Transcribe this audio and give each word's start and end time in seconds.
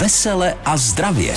Vesele 0.00 0.54
a 0.64 0.76
zdravě. 0.76 1.34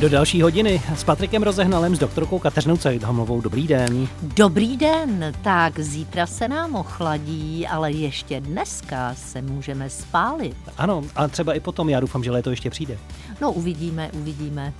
Do 0.00 0.08
další 0.08 0.42
hodiny 0.42 0.82
s 0.96 1.04
Patrikem 1.04 1.42
Rozehnalem, 1.42 1.96
s 1.96 1.98
doktorkou 1.98 2.38
Kateřinou 2.38 2.76
Cajdhamlovou. 2.76 3.40
Dobrý 3.40 3.66
den. 3.66 4.08
Dobrý 4.22 4.76
den, 4.76 5.32
tak 5.42 5.80
zítra 5.80 6.26
se 6.26 6.48
nám 6.48 6.74
ochladí, 6.74 7.66
ale 7.66 7.92
ještě 7.92 8.40
dneska 8.40 9.14
se 9.14 9.42
můžeme 9.42 9.90
spálit. 9.90 10.56
Ano, 10.78 11.02
a 11.16 11.28
třeba 11.28 11.54
i 11.54 11.60
potom, 11.60 11.88
já 11.88 12.00
doufám, 12.00 12.24
že 12.24 12.30
léto 12.30 12.50
ještě 12.50 12.70
přijde. 12.70 12.98
No 13.40 13.52
uvidíme, 13.52 14.10
uvidíme. 14.12 14.72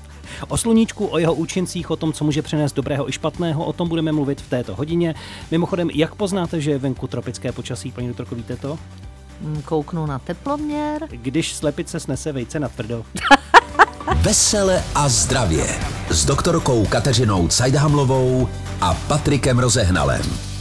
O 0.48 0.56
sluníčku, 0.56 1.06
o 1.06 1.18
jeho 1.18 1.34
účincích, 1.34 1.90
o 1.90 1.96
tom, 1.96 2.12
co 2.12 2.24
může 2.24 2.42
přinést 2.42 2.72
dobrého 2.72 3.08
i 3.08 3.12
špatného, 3.12 3.64
o 3.64 3.72
tom 3.72 3.88
budeme 3.88 4.12
mluvit 4.12 4.40
v 4.40 4.50
této 4.50 4.74
hodině. 4.74 5.14
Mimochodem, 5.50 5.90
jak 5.90 6.14
poznáte, 6.14 6.60
že 6.60 6.70
je 6.70 6.78
venku 6.78 7.06
tropické 7.06 7.52
počasí, 7.52 7.92
paní 7.92 8.08
doktorko, 8.08 8.34
víte 8.34 8.56
to? 8.56 8.78
Mm, 9.42 9.62
Kouknu 9.62 10.06
na 10.06 10.18
teploměr. 10.18 11.08
Když 11.10 11.54
slepice 11.54 12.00
snese 12.00 12.32
vejce 12.32 12.60
na 12.60 12.68
tvrdo. 12.68 13.04
Vesele 14.16 14.82
a 14.94 15.08
zdravě. 15.08 15.66
S 16.10 16.24
doktorkou 16.24 16.86
Kateřinou 16.86 17.48
Cajdhamlovou 17.48 18.48
a 18.80 18.94
Patrikem 18.94 19.58
Rozehnalem. 19.58 20.51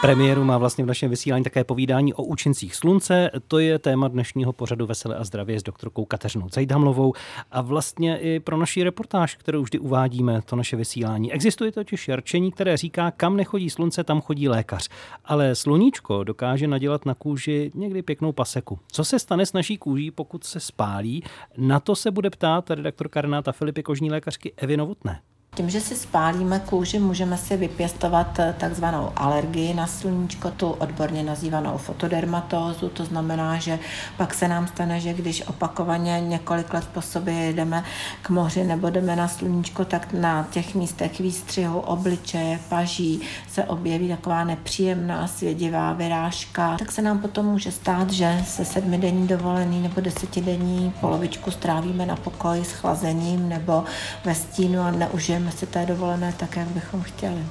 Premiéru 0.00 0.44
má 0.44 0.58
vlastně 0.58 0.84
v 0.84 0.86
našem 0.86 1.10
vysílání 1.10 1.44
také 1.44 1.64
povídání 1.64 2.14
o 2.14 2.22
účincích 2.22 2.74
slunce. 2.74 3.30
To 3.48 3.58
je 3.58 3.78
téma 3.78 4.08
dnešního 4.08 4.52
pořadu 4.52 4.86
Vesele 4.86 5.16
a 5.16 5.24
zdravě 5.24 5.60
s 5.60 5.62
doktorkou 5.62 6.04
Kateřinou 6.04 6.48
Cajdhamlovou 6.48 7.12
a 7.50 7.60
vlastně 7.60 8.18
i 8.18 8.40
pro 8.40 8.56
naší 8.56 8.84
reportáž, 8.84 9.34
kterou 9.34 9.62
vždy 9.62 9.78
uvádíme, 9.78 10.42
to 10.42 10.56
naše 10.56 10.76
vysílání. 10.76 11.32
Existuje 11.32 11.72
totiž 11.72 12.08
rčení, 12.08 12.52
které 12.52 12.76
říká, 12.76 13.10
kam 13.10 13.36
nechodí 13.36 13.70
slunce, 13.70 14.04
tam 14.04 14.20
chodí 14.20 14.48
lékař. 14.48 14.88
Ale 15.24 15.54
sluníčko 15.54 16.24
dokáže 16.24 16.68
nadělat 16.68 17.06
na 17.06 17.14
kůži 17.14 17.70
někdy 17.74 18.02
pěknou 18.02 18.32
paseku. 18.32 18.78
Co 18.92 19.04
se 19.04 19.18
stane 19.18 19.46
s 19.46 19.52
naší 19.52 19.76
kůží, 19.76 20.10
pokud 20.10 20.44
se 20.44 20.60
spálí? 20.60 21.22
Na 21.56 21.80
to 21.80 21.96
se 21.96 22.10
bude 22.10 22.30
ptát 22.30 22.70
redaktorka 22.70 23.20
Renáta 23.20 23.52
Filipy, 23.52 23.82
kožní 23.82 24.10
lékařky 24.10 24.52
Evy 24.56 24.76
Novotné. 24.76 25.20
Tím, 25.56 25.70
že 25.70 25.80
si 25.80 25.96
spálíme 25.96 26.60
kůži, 26.66 26.98
můžeme 26.98 27.38
si 27.38 27.56
vypěstovat 27.56 28.38
eh, 28.38 28.54
takzvanou 28.58 29.12
alergii 29.16 29.74
na 29.74 29.86
sluníčko, 29.86 30.50
tu 30.50 30.70
odborně 30.70 31.22
nazývanou 31.22 31.78
fotodermatózu. 31.78 32.88
To 32.88 33.04
znamená, 33.04 33.58
že 33.58 33.78
pak 34.16 34.34
se 34.34 34.48
nám 34.48 34.66
stane, 34.66 35.00
že 35.00 35.14
když 35.14 35.42
opakovaně 35.48 36.20
několik 36.20 36.74
let 36.74 36.88
po 36.94 37.02
sobě 37.02 37.34
jedeme 37.34 37.84
k 38.22 38.30
moři 38.30 38.64
nebo 38.64 38.90
jdeme 38.90 39.16
na 39.16 39.28
sluníčko, 39.28 39.84
tak 39.84 40.12
na 40.12 40.46
těch 40.50 40.74
místech 40.74 41.20
výstřihu 41.20 41.80
obličeje, 41.80 42.60
paží 42.68 43.20
se 43.48 43.64
objeví 43.64 44.08
taková 44.08 44.44
nepříjemná 44.44 45.26
svědivá 45.26 45.92
vyrážka. 45.92 46.76
Tak 46.78 46.92
se 46.92 47.02
nám 47.02 47.18
potom 47.18 47.46
může 47.46 47.72
stát, 47.72 48.10
že 48.10 48.44
se 48.46 48.64
sedmidenní 48.64 49.26
dovolený 49.26 49.82
nebo 49.82 50.00
desetidenní 50.00 50.92
polovičku 51.00 51.50
strávíme 51.50 52.06
na 52.06 52.16
pokoji 52.16 52.64
s 52.64 52.72
chlazením 52.72 53.48
nebo 53.48 53.84
ve 54.24 54.34
stínu 54.34 54.80
a 54.80 54.90
neužijeme 54.90 55.45
si 55.52 55.66
té 55.66 55.86
dovolené 55.86 56.34
tak, 56.36 56.56
jak 56.56 56.68
bychom 56.68 57.02
chtěli. 57.02 57.46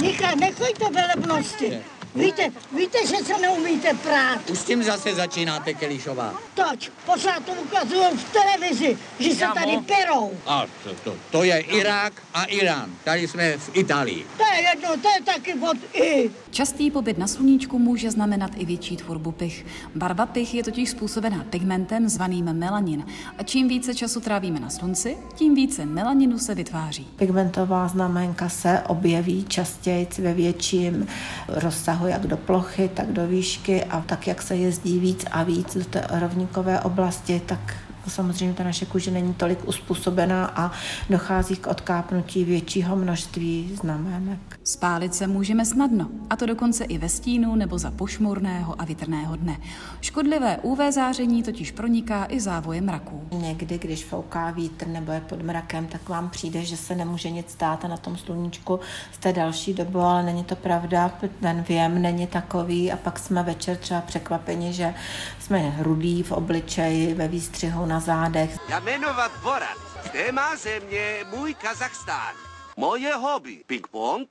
Nika, 0.00 0.34
nechoďte 0.34 0.84
velebnosti. 0.90 1.78
Víte, 2.18 2.50
víte, 2.76 2.98
že 3.06 3.24
se 3.24 3.38
neumíte 3.38 3.94
prát. 3.94 4.50
Už 4.50 4.58
s 4.58 4.64
tím 4.64 4.82
zase 4.82 5.14
začínáte, 5.14 5.74
Kelišová. 5.74 6.34
Toč, 6.54 6.90
pořád 7.06 7.44
to 7.44 7.52
ukazují 7.52 8.16
v 8.16 8.32
televizi, 8.32 8.98
že 9.18 9.30
se 9.30 9.44
tady 9.54 9.78
perou. 9.86 10.32
A 10.46 10.66
to, 10.84 10.94
to, 11.04 11.14
to 11.30 11.44
je 11.44 11.58
Irák 11.60 12.12
a 12.34 12.44
Irán. 12.44 12.90
Tady 13.04 13.28
jsme 13.28 13.58
v 13.58 13.70
Itálii. 13.72 14.26
To 14.36 14.44
je 14.54 14.62
jedno, 14.62 14.88
to 15.02 15.08
je 15.08 15.24
taky 15.24 15.54
od 15.54 15.76
i. 15.92 16.30
Častý 16.50 16.90
pobyt 16.90 17.18
na 17.18 17.26
sluníčku 17.26 17.78
může 17.78 18.10
znamenat 18.10 18.50
i 18.56 18.64
větší 18.64 18.96
tvorbu 18.96 19.32
pich. 19.32 19.66
Barva 19.94 20.26
pich 20.26 20.54
je 20.54 20.62
totiž 20.64 20.90
způsobená 20.90 21.44
pigmentem 21.50 22.08
zvaným 22.08 22.44
melanin. 22.52 23.06
A 23.38 23.42
čím 23.42 23.68
více 23.68 23.94
času 23.94 24.20
trávíme 24.20 24.60
na 24.60 24.70
slunci, 24.70 25.16
tím 25.34 25.54
více 25.54 25.86
melaninu 25.86 26.38
se 26.38 26.54
vytváří. 26.54 27.08
Pigmentová 27.16 27.88
znamenka 27.88 28.48
se 28.48 28.82
objeví 28.86 29.44
častěji 29.48 30.08
ve 30.18 30.34
větším 30.34 31.06
rozsahu, 31.48 32.07
jak 32.08 32.26
do 32.26 32.36
plochy, 32.36 32.90
tak 32.94 33.06
do 33.12 33.26
výšky 33.26 33.84
a 33.84 34.00
tak, 34.00 34.26
jak 34.26 34.42
se 34.42 34.56
jezdí 34.56 34.98
víc 34.98 35.24
a 35.30 35.42
víc 35.42 35.76
do 35.76 35.84
té 35.84 36.06
rovníkové 36.10 36.80
oblasti, 36.80 37.40
tak 37.46 37.76
samozřejmě 38.08 38.54
ta 38.54 38.64
naše 38.64 38.86
kůže 38.86 39.10
není 39.10 39.34
tolik 39.34 39.68
uspůsobená 39.68 40.46
a 40.46 40.72
dochází 41.10 41.56
k 41.56 41.66
odkápnutí 41.66 42.44
většího 42.44 42.96
množství 42.96 43.72
znamenek. 43.80 44.57
Spálit 44.68 45.14
se 45.14 45.26
můžeme 45.26 45.64
snadno, 45.64 46.08
a 46.30 46.36
to 46.36 46.46
dokonce 46.46 46.84
i 46.84 46.98
ve 46.98 47.08
stínu 47.08 47.54
nebo 47.54 47.78
za 47.78 47.90
pošmurného 47.90 48.80
a 48.80 48.84
větrného 48.84 49.36
dne. 49.36 49.56
Škodlivé 50.00 50.58
UV 50.62 50.78
záření 50.90 51.42
totiž 51.42 51.72
proniká 51.72 52.26
i 52.28 52.40
závojem 52.40 52.86
mraků. 52.86 53.28
Někdy, 53.32 53.78
když 53.78 54.04
fouká 54.04 54.50
vítr 54.50 54.86
nebo 54.86 55.12
je 55.12 55.20
pod 55.20 55.42
mrakem, 55.42 55.86
tak 55.86 56.08
vám 56.08 56.30
přijde, 56.30 56.64
že 56.64 56.76
se 56.76 56.94
nemůže 56.94 57.30
nic 57.30 57.50
stát 57.50 57.84
a 57.84 57.88
na 57.88 57.96
tom 57.96 58.16
sluníčku 58.16 58.80
jste 59.12 59.32
další 59.32 59.74
dobu, 59.74 60.00
ale 60.00 60.22
není 60.22 60.44
to 60.44 60.56
pravda, 60.56 61.12
ten 61.40 61.62
věm 61.62 62.02
není 62.02 62.26
takový 62.26 62.92
a 62.92 62.96
pak 62.96 63.18
jsme 63.18 63.42
večer 63.42 63.76
třeba 63.76 64.00
překvapeni, 64.00 64.72
že 64.72 64.94
jsme 65.40 65.76
rudí 65.78 66.22
v 66.22 66.32
obličeji, 66.32 67.14
ve 67.14 67.28
výstřihu 67.28 67.86
na 67.86 68.00
zádech. 68.00 68.58
Já 68.68 68.80
jmenovat 68.80 69.32
Borat. 69.42 69.78
Téma 70.12 70.56
země 70.56 71.16
můj 71.36 71.54
Kazachstán. 71.54 72.57
Moje 72.78 73.10
hobby. 73.10 73.64
Ping-pong. 73.66 74.30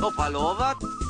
Opalovat. 0.00 0.76
V 0.80 1.05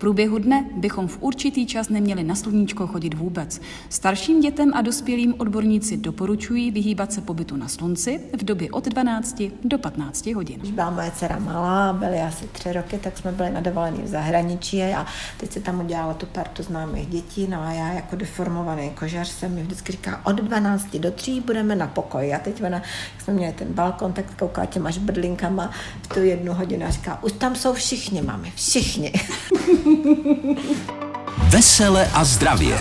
průběhu 0.00 0.38
dne 0.38 0.64
bychom 0.76 1.08
v 1.08 1.18
určitý 1.20 1.66
čas 1.66 1.88
neměli 1.88 2.24
na 2.24 2.34
sluníčko 2.34 2.86
chodit 2.86 3.14
vůbec. 3.14 3.60
Starším 3.88 4.40
dětem 4.40 4.72
a 4.74 4.80
dospělým 4.80 5.34
odborníci 5.38 5.96
doporučují 5.96 6.70
vyhýbat 6.70 7.12
se 7.12 7.20
pobytu 7.20 7.56
na 7.56 7.68
slunci 7.68 8.20
v 8.38 8.44
době 8.44 8.70
od 8.70 8.88
12 8.88 9.42
do 9.64 9.78
15 9.78 10.26
hodin. 10.26 10.60
Když 10.60 10.72
byla 10.72 10.90
moje 10.90 11.10
dcera 11.10 11.38
malá, 11.38 11.92
byly 11.92 12.20
asi 12.20 12.48
tři 12.52 12.72
roky, 12.72 12.98
tak 12.98 13.18
jsme 13.18 13.32
byli 13.32 13.50
na 13.50 13.60
dovolený 13.60 14.02
v 14.02 14.06
zahraničí 14.06 14.82
a 14.82 15.06
teď 15.36 15.52
se 15.52 15.60
tam 15.60 15.80
udělala 15.80 16.14
tu 16.14 16.26
partu 16.26 16.62
známých 16.62 17.06
dětí. 17.06 17.46
No 17.50 17.62
a 17.62 17.72
já 17.72 17.92
jako 17.92 18.16
deformovaný 18.16 18.90
kožař 18.90 19.28
jsem 19.28 19.54
mi 19.54 19.62
vždycky 19.62 19.92
říká, 19.92 20.20
od 20.24 20.36
12 20.36 20.96
do 20.96 21.10
3 21.10 21.42
budeme 21.46 21.76
na 21.76 21.86
pokoji. 21.86 22.34
A 22.34 22.38
teď 22.38 22.62
ona, 22.62 22.76
jak 22.76 23.20
jsme 23.24 23.34
měli 23.34 23.52
ten 23.52 23.68
balkon, 23.72 24.12
tak 24.12 24.24
kouká 24.38 24.66
těma 24.66 24.90
žbrdlinkama 24.90 25.70
v 26.02 26.08
tu 26.08 26.20
jednu 26.20 26.54
hodinu 26.54 26.86
a 26.86 26.90
říká, 26.90 27.22
už 27.22 27.32
tam 27.32 27.56
jsou 27.56 27.72
všichni, 27.72 28.22
mami, 28.22 28.52
všichni. 28.56 29.12
Vesele 31.50 32.06
a 32.14 32.24
zdravě. 32.24 32.78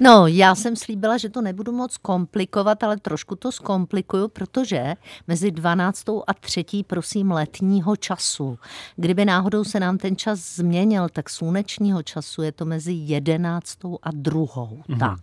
No, 0.00 0.26
já 0.26 0.54
jsem 0.54 0.76
slíbila, 0.76 1.16
že 1.16 1.28
to 1.28 1.40
nebudu 1.40 1.72
moc 1.72 1.96
komplikovat, 1.96 2.82
ale 2.82 2.96
trošku 2.96 3.36
to 3.36 3.52
zkomplikuju, 3.52 4.28
protože 4.28 4.94
mezi 5.26 5.50
12. 5.50 6.08
a 6.26 6.34
3. 6.40 6.64
prosím 6.86 7.30
letního 7.30 7.96
času. 7.96 8.58
Kdyby 8.96 9.24
náhodou 9.24 9.64
se 9.64 9.80
nám 9.80 9.98
ten 9.98 10.16
čas 10.16 10.38
změnil, 10.38 11.08
tak 11.08 11.30
slunečního 11.30 12.02
času 12.02 12.42
je 12.42 12.52
to 12.52 12.64
mezi 12.64 12.92
11. 12.92 13.78
a 14.02 14.10
2. 14.12 14.40
Mm-hmm. 14.40 14.98
Tak. 14.98 15.20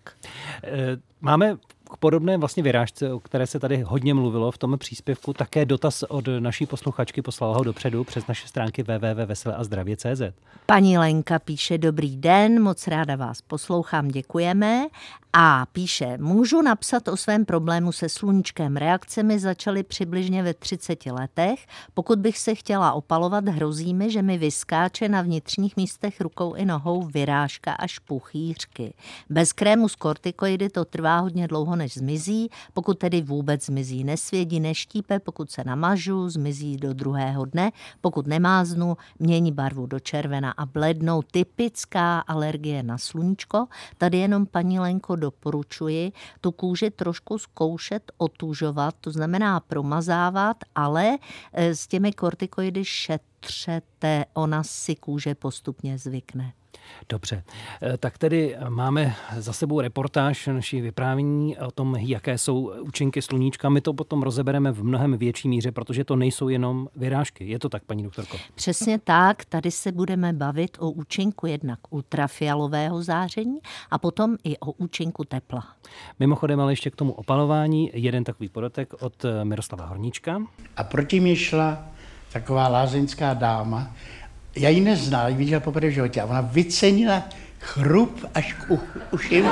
E, 0.63 0.97
Máme 1.21 1.57
k 1.87 1.97
podobné 1.97 2.37
vlastně 2.37 2.63
vyrážce, 2.63 3.13
o 3.13 3.19
které 3.19 3.47
se 3.47 3.59
tady 3.59 3.81
hodně 3.81 4.13
mluvilo 4.13 4.51
v 4.51 4.57
tom 4.57 4.77
příspěvku, 4.77 5.33
také 5.33 5.65
dotaz 5.65 6.03
od 6.03 6.25
naší 6.39 6.65
posluchačky, 6.65 7.21
poslala 7.21 7.57
ho 7.57 7.63
dopředu 7.63 8.03
přes 8.03 8.27
naše 8.27 8.47
stránky 8.47 8.83
www.veseleazdravě.cz. 8.83 10.21
Paní 10.65 10.97
Lenka 10.97 11.39
píše, 11.39 11.77
dobrý 11.77 12.17
den, 12.17 12.63
moc 12.63 12.87
ráda 12.87 13.15
vás 13.15 13.41
poslouchám, 13.41 14.07
děkujeme. 14.07 14.87
A 15.33 15.65
píše, 15.71 16.17
můžu 16.17 16.61
napsat 16.61 17.07
o 17.07 17.17
svém 17.17 17.45
problému 17.45 17.91
se 17.91 18.09
sluníčkem. 18.09 18.77
Reakce 18.77 19.23
mi 19.23 19.39
začaly 19.39 19.83
přibližně 19.83 20.43
ve 20.43 20.53
30 20.53 21.05
letech. 21.05 21.65
Pokud 21.93 22.19
bych 22.19 22.37
se 22.37 22.55
chtěla 22.55 22.93
opalovat, 22.93 23.47
hrozí 23.47 23.93
mi, 23.93 24.11
že 24.11 24.21
mi 24.21 24.37
vyskáče 24.37 25.09
na 25.09 25.21
vnitřních 25.21 25.77
místech 25.77 26.21
rukou 26.21 26.53
i 26.53 26.65
nohou 26.65 27.01
vyrážka 27.01 27.73
až 27.73 27.99
puchýřky. 27.99 28.93
Bez 29.29 29.53
krému 29.53 29.89
z 29.89 29.95
kortikoidy 29.95 30.69
to 30.69 30.85
trvá 30.85 31.19
hodně 31.19 31.47
dlouho, 31.47 31.75
než 31.77 31.94
zmizí. 31.94 32.50
Pokud 32.74 32.97
tedy 33.00 33.21
vůbec 33.21 33.65
zmizí, 33.65 34.03
nesvědí, 34.03 34.59
neštípe, 34.59 35.19
pokud 35.19 35.51
se 35.51 35.63
namažu, 35.63 36.29
zmizí 36.29 36.77
do 36.77 36.94
druhého 36.94 37.45
dne. 37.45 37.71
Pokud 38.01 38.27
nemáznu, 38.27 38.97
mění 39.19 39.51
barvu 39.51 39.85
do 39.85 40.00
červena 40.00 40.51
a 40.51 40.65
blednou. 40.65 41.21
Typická 41.21 42.19
alergie 42.19 42.83
na 42.83 42.97
sluníčko. 42.97 43.68
Tady 43.97 44.18
jenom 44.18 44.45
paní 44.45 44.79
Lenko 44.79 45.15
doporučuji 45.15 46.12
tu 46.41 46.51
kůži 46.51 46.91
trošku 46.91 47.38
zkoušet 47.38 48.12
otužovat, 48.18 48.95
to 49.01 49.12
znamená 49.12 49.59
promazávat, 49.59 50.57
ale 50.75 51.18
s 51.53 51.88
těmi 51.88 52.12
kortikoidy 52.13 52.85
šetřete, 53.45 54.25
ona 54.34 54.63
si 54.63 54.95
kůže 54.95 55.36
postupně 55.36 55.98
zvykne. 55.98 56.54
Dobře, 57.10 57.44
eh, 57.81 57.98
tak 57.98 58.18
tedy 58.18 58.56
máme 58.69 59.16
za 59.38 59.54
sebou 59.54 59.81
reportáž 59.81 60.48
naší 60.48 60.81
vyprávění 60.81 61.57
o 61.57 61.72
tom, 61.72 61.95
jaké 61.95 62.38
jsou 62.38 62.74
účinky 62.81 63.22
sluníčka. 63.22 63.69
My 63.69 63.81
to 63.81 63.94
potom 63.94 64.24
rozebereme 64.24 64.72
v 64.72 64.84
mnohem 64.84 65.18
větší 65.18 65.50
míře, 65.50 65.72
protože 65.72 66.04
to 66.04 66.16
nejsou 66.16 66.50
jenom 66.50 66.88
vyrážky. 66.95 67.45
Je 67.50 67.60
to 67.60 67.69
tak, 67.69 67.84
paní 67.84 68.04
doktorko? 68.04 68.38
Přesně 68.56 69.00
tak. 69.00 69.45
Tady 69.45 69.72
se 69.72 69.92
budeme 69.92 70.34
bavit 70.34 70.78
o 70.80 70.92
účinku 70.92 71.48
jednak 71.48 71.80
ultrafialového 71.89 73.04
záření 73.04 73.57
a 73.92 73.98
potom 73.98 74.38
i 74.44 74.57
o 74.57 74.72
účinku 74.72 75.24
tepla. 75.24 75.68
Mimochodem, 76.19 76.60
ale 76.60 76.72
ještě 76.72 76.89
k 76.89 76.95
tomu 76.95 77.12
opalování, 77.12 77.92
jeden 77.94 78.24
takový 78.24 78.50
podatek 78.50 78.94
od 79.00 79.25
Miroslava 79.44 79.86
Horníčka. 79.86 80.42
A 80.78 80.84
proti 80.84 81.19
mě 81.19 81.36
šla 81.36 81.96
taková 82.31 82.68
lázeňská 82.68 83.33
dáma 83.33 83.91
já 84.57 84.69
ji 84.69 84.81
neznal, 84.81 85.29
ji 85.29 85.35
viděl 85.35 85.59
poprvé 85.59 85.88
v 85.88 85.94
životě 85.94 86.21
a 86.21 86.25
ona 86.25 86.41
vycenila 86.41 87.24
chrup 87.59 88.25
až 88.33 88.53
k 88.53 88.79
uším 89.12 89.50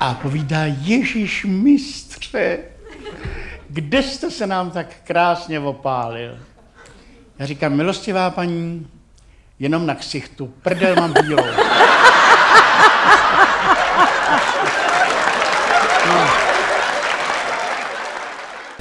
a 0.00 0.14
povídá, 0.14 0.64
Ježíš 0.64 1.44
mistře, 1.44 2.58
kde 3.68 4.02
jste 4.02 4.30
se 4.30 4.46
nám 4.46 4.70
tak 4.70 4.86
krásně 5.04 5.60
opálil? 5.60 6.38
Já 7.38 7.46
říkám, 7.46 7.72
milostivá 7.72 8.30
paní, 8.30 8.88
jenom 9.58 9.86
na 9.86 9.94
ksichtu, 9.94 10.54
prdel 10.62 10.96
mám 10.96 11.12
bílou. 11.12 11.44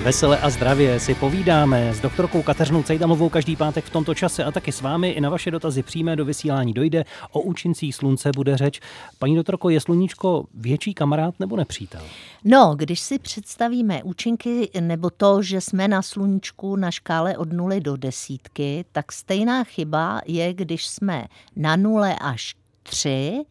Vesele 0.03 0.39
a 0.39 0.49
zdravě 0.49 0.99
si 0.99 1.15
povídáme 1.15 1.93
s 1.93 1.99
doktorkou 1.99 2.41
Kateřinou 2.41 2.83
Cejdamovou 2.83 3.29
každý 3.29 3.55
pátek 3.55 3.85
v 3.85 3.89
tomto 3.89 4.15
čase 4.15 4.43
a 4.43 4.51
taky 4.51 4.71
s 4.71 4.81
vámi 4.81 5.09
i 5.09 5.21
na 5.21 5.29
vaše 5.29 5.51
dotazy 5.51 5.83
přímé 5.83 6.15
do 6.15 6.25
vysílání 6.25 6.73
dojde. 6.73 7.05
O 7.31 7.41
účincích 7.41 7.95
slunce 7.95 8.31
bude 8.35 8.57
řeč. 8.57 8.79
Paní 9.19 9.35
doktorko, 9.35 9.69
je 9.69 9.79
sluníčko 9.79 10.45
větší 10.53 10.93
kamarád 10.93 11.39
nebo 11.39 11.55
nepřítel? 11.55 12.01
No, 12.43 12.75
když 12.75 12.99
si 12.99 13.19
představíme 13.19 14.03
účinky 14.03 14.69
nebo 14.79 15.09
to, 15.09 15.41
že 15.41 15.61
jsme 15.61 15.87
na 15.87 16.01
sluníčku 16.01 16.75
na 16.75 16.91
škále 16.91 17.37
od 17.37 17.53
nuly 17.53 17.81
do 17.81 17.97
desítky, 17.97 18.85
tak 18.91 19.11
stejná 19.11 19.63
chyba 19.63 20.21
je, 20.25 20.53
když 20.53 20.87
jsme 20.87 21.25
na 21.55 21.75
nule 21.75 22.15
až 22.15 22.55
tři, 22.83 23.43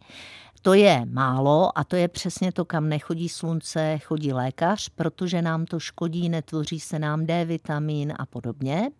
to 0.69 0.75
je 0.75 1.07
málo 1.11 1.79
a 1.79 1.85
to 1.85 1.97
je 1.97 2.09
přesně 2.09 2.53
to, 2.53 2.65
kam 2.65 2.89
nechodí 2.89 3.29
slunce, 3.29 3.99
chodí 4.05 4.33
lékař, 4.33 4.89
protože 4.89 5.43
nám 5.43 5.67
to 5.67 5.81
škodí, 5.81 6.29
netvoří 6.29 6.81
se 6.81 6.99
nám 6.99 7.27
D 7.27 7.45
vitamin 7.45 8.15
a 8.19 8.27
podobně. 8.27 8.91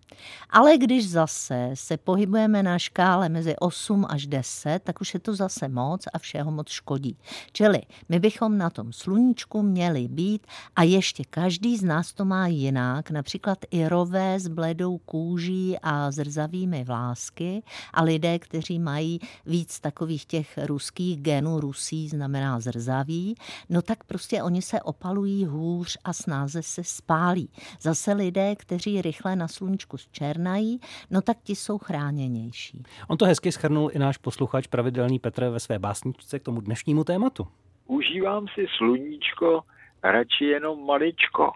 Ale 0.51 0.79
když 0.79 1.11
zase 1.11 1.71
se 1.75 1.97
pohybujeme 1.97 2.63
na 2.63 2.79
škále 2.79 3.29
mezi 3.29 3.57
8 3.57 4.07
až 4.09 4.27
10, 4.27 4.83
tak 4.85 5.01
už 5.01 5.15
je 5.15 5.21
to 5.21 5.35
zase 5.35 5.69
moc 5.69 6.05
a 6.13 6.19
všeho 6.19 6.51
moc 6.51 6.69
škodí. 6.69 7.17
Čili 7.53 7.81
my 8.09 8.21
bychom 8.21 8.59
na 8.59 8.71
tom 8.71 8.93
sluníčku 8.93 9.63
měli 9.63 10.09
být 10.09 10.47
a 10.77 10.83
ještě 10.83 11.23
každý 11.31 11.77
z 11.77 11.85
nás 11.85 12.13
to 12.13 12.25
má 12.25 12.47
jinak, 12.47 13.11
například 13.11 13.59
i 13.71 13.89
rové 13.89 14.41
s 14.41 14.49
bledou 14.49 14.99
kůží 14.99 15.77
a 15.83 16.11
zrzavými 16.11 16.85
vlásky 16.85 17.63
a 17.95 18.03
lidé, 18.03 18.39
kteří 18.39 18.79
mají 18.79 19.21
víc 19.47 19.81
takových 19.81 20.27
těch 20.27 20.59
ruských 20.67 21.21
genů, 21.21 21.58
rusí 21.61 22.09
znamená 22.09 22.61
zrzavý, 22.61 23.35
no 23.71 23.83
tak 23.83 24.05
prostě 24.05 24.43
oni 24.43 24.63
se 24.63 24.83
opalují 24.83 25.45
hůř 25.45 25.99
a 26.05 26.13
snáze 26.13 26.63
se 26.63 26.85
spálí. 26.85 27.49
Zase 27.81 28.13
lidé, 28.13 28.57
kteří 28.57 29.03
rychle 29.03 29.37
na 29.37 29.49
sluníčku 29.49 29.97
zčernají, 29.97 30.81
no 31.11 31.23
tak 31.23 31.37
ti 31.43 31.57
jsou 31.57 31.79
chráněnější. 31.79 32.83
On 33.09 33.17
to 33.17 33.25
hezky 33.25 33.53
schrnul 33.53 33.91
i 33.93 33.99
náš 33.99 34.17
posluchač 34.17 34.67
pravidelný 34.67 35.19
Petr 35.19 35.49
ve 35.49 35.61
své 35.61 35.79
básničce 35.79 36.39
k 36.39 36.43
tomu 36.43 36.61
dnešnímu 36.61 37.05
tématu. 37.05 37.47
Užívám 37.87 38.47
si 38.55 38.67
sluníčko 38.77 39.61
radši 40.03 40.45
jenom 40.45 40.87
maličko, 40.87 41.53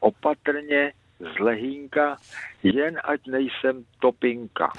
opatrně, 0.00 0.92
z 1.20 1.38
lehínka, 1.38 2.16
jen 2.62 3.00
ať 3.04 3.26
nejsem 3.26 3.84
topinka. 4.00 4.72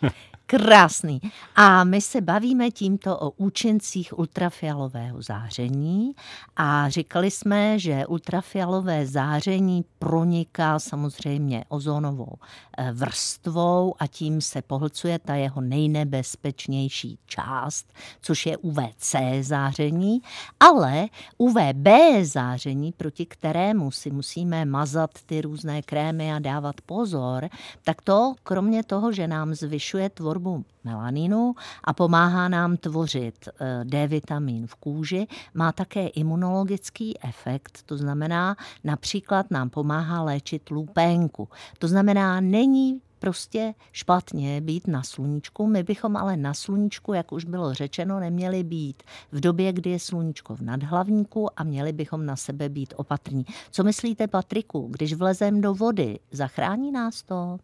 Krásný. 0.46 1.20
A 1.56 1.84
my 1.84 2.00
se 2.00 2.20
bavíme 2.20 2.70
tímto 2.70 3.18
o 3.18 3.30
účincích 3.30 4.18
ultrafialového 4.18 5.22
záření 5.22 6.12
a 6.56 6.88
říkali 6.88 7.30
jsme, 7.30 7.78
že 7.78 8.06
ultrafialové 8.06 9.06
záření 9.06 9.84
proniká 9.98 10.78
samozřejmě 10.78 11.64
ozónovou 11.68 12.32
eh, 12.78 12.92
vrstvou 12.92 13.94
a 13.98 14.06
tím 14.06 14.40
se 14.40 14.62
pohlcuje 14.62 15.18
ta 15.18 15.34
jeho 15.34 15.60
nejnebezpečnější 15.60 17.18
část, 17.26 17.92
což 18.20 18.46
je 18.46 18.56
UVC 18.56 19.16
záření, 19.40 20.20
ale 20.60 21.06
UVB 21.38 21.88
záření, 22.22 22.92
proti 22.92 23.26
kterému 23.26 23.90
si 23.90 24.10
musíme 24.10 24.64
mazat 24.64 25.10
ty 25.26 25.40
různé 25.40 25.82
krémy 25.82 26.32
a 26.32 26.38
dávat 26.38 26.80
pozor, 26.86 27.48
tak 27.84 28.02
to 28.02 28.34
kromě 28.42 28.84
toho, 28.84 29.12
že 29.12 29.28
nám 29.28 29.54
zvyšuje 29.54 30.10
tvorbu 30.10 30.43
tvorbu 30.44 30.64
melaninu 30.84 31.54
a 31.84 31.92
pomáhá 31.92 32.48
nám 32.48 32.76
tvořit 32.76 33.48
eh, 33.48 33.84
D 33.84 34.06
vitamin 34.06 34.66
v 34.66 34.74
kůži, 34.74 35.26
má 35.54 35.72
také 35.72 36.06
imunologický 36.06 37.24
efekt, 37.24 37.82
to 37.86 37.96
znamená 37.96 38.56
například 38.84 39.50
nám 39.50 39.70
pomáhá 39.70 40.22
léčit 40.22 40.70
lupénku. 40.70 41.48
To 41.78 41.88
znamená, 41.88 42.40
není 42.40 43.00
prostě 43.18 43.74
špatně 43.92 44.60
být 44.60 44.86
na 44.86 45.02
sluníčku. 45.02 45.66
My 45.66 45.82
bychom 45.82 46.16
ale 46.16 46.36
na 46.36 46.54
sluníčku, 46.54 47.12
jak 47.12 47.32
už 47.32 47.44
bylo 47.44 47.74
řečeno, 47.74 48.20
neměli 48.20 48.62
být 48.62 49.02
v 49.32 49.40
době, 49.40 49.72
kdy 49.72 49.90
je 49.90 49.98
sluníčko 49.98 50.56
v 50.56 50.60
nadhlavníku 50.60 51.60
a 51.60 51.64
měli 51.64 51.92
bychom 51.92 52.26
na 52.26 52.36
sebe 52.36 52.68
být 52.68 52.94
opatrní. 52.96 53.46
Co 53.70 53.84
myslíte, 53.84 54.26
Patriku, 54.28 54.88
když 54.90 55.14
vlezem 55.14 55.60
do 55.60 55.74
vody, 55.74 56.18
zachrání 56.32 56.92
nás 56.92 57.22
to? 57.22 57.58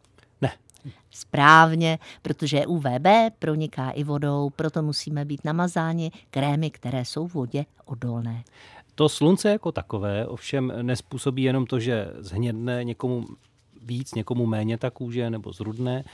Správně, 1.11 1.99
protože 2.23 2.67
UVB 2.67 3.07
proniká 3.39 3.91
i 3.91 4.05
vodou, 4.05 4.51
proto 4.51 4.83
musíme 4.83 5.25
být 5.25 5.45
namazáni 5.45 6.11
krémy, 6.31 6.71
které 6.71 7.05
jsou 7.05 7.27
v 7.27 7.35
vodě 7.35 7.65
odolné. 7.85 8.45
To 8.95 9.09
slunce 9.09 9.51
jako 9.51 9.73
takové 9.73 10.27
ovšem 10.27 10.73
nespůsobí 10.83 11.43
jenom 11.43 11.67
to, 11.67 11.81
že 11.81 12.09
zhnědne 12.19 12.85
někomu 12.85 13.27
víc, 13.83 14.15
někomu 14.15 14.47
méně 14.47 14.79
ta 14.79 14.91
kůže 14.91 15.31
nebo 15.31 15.53
zrudné, 15.53 16.05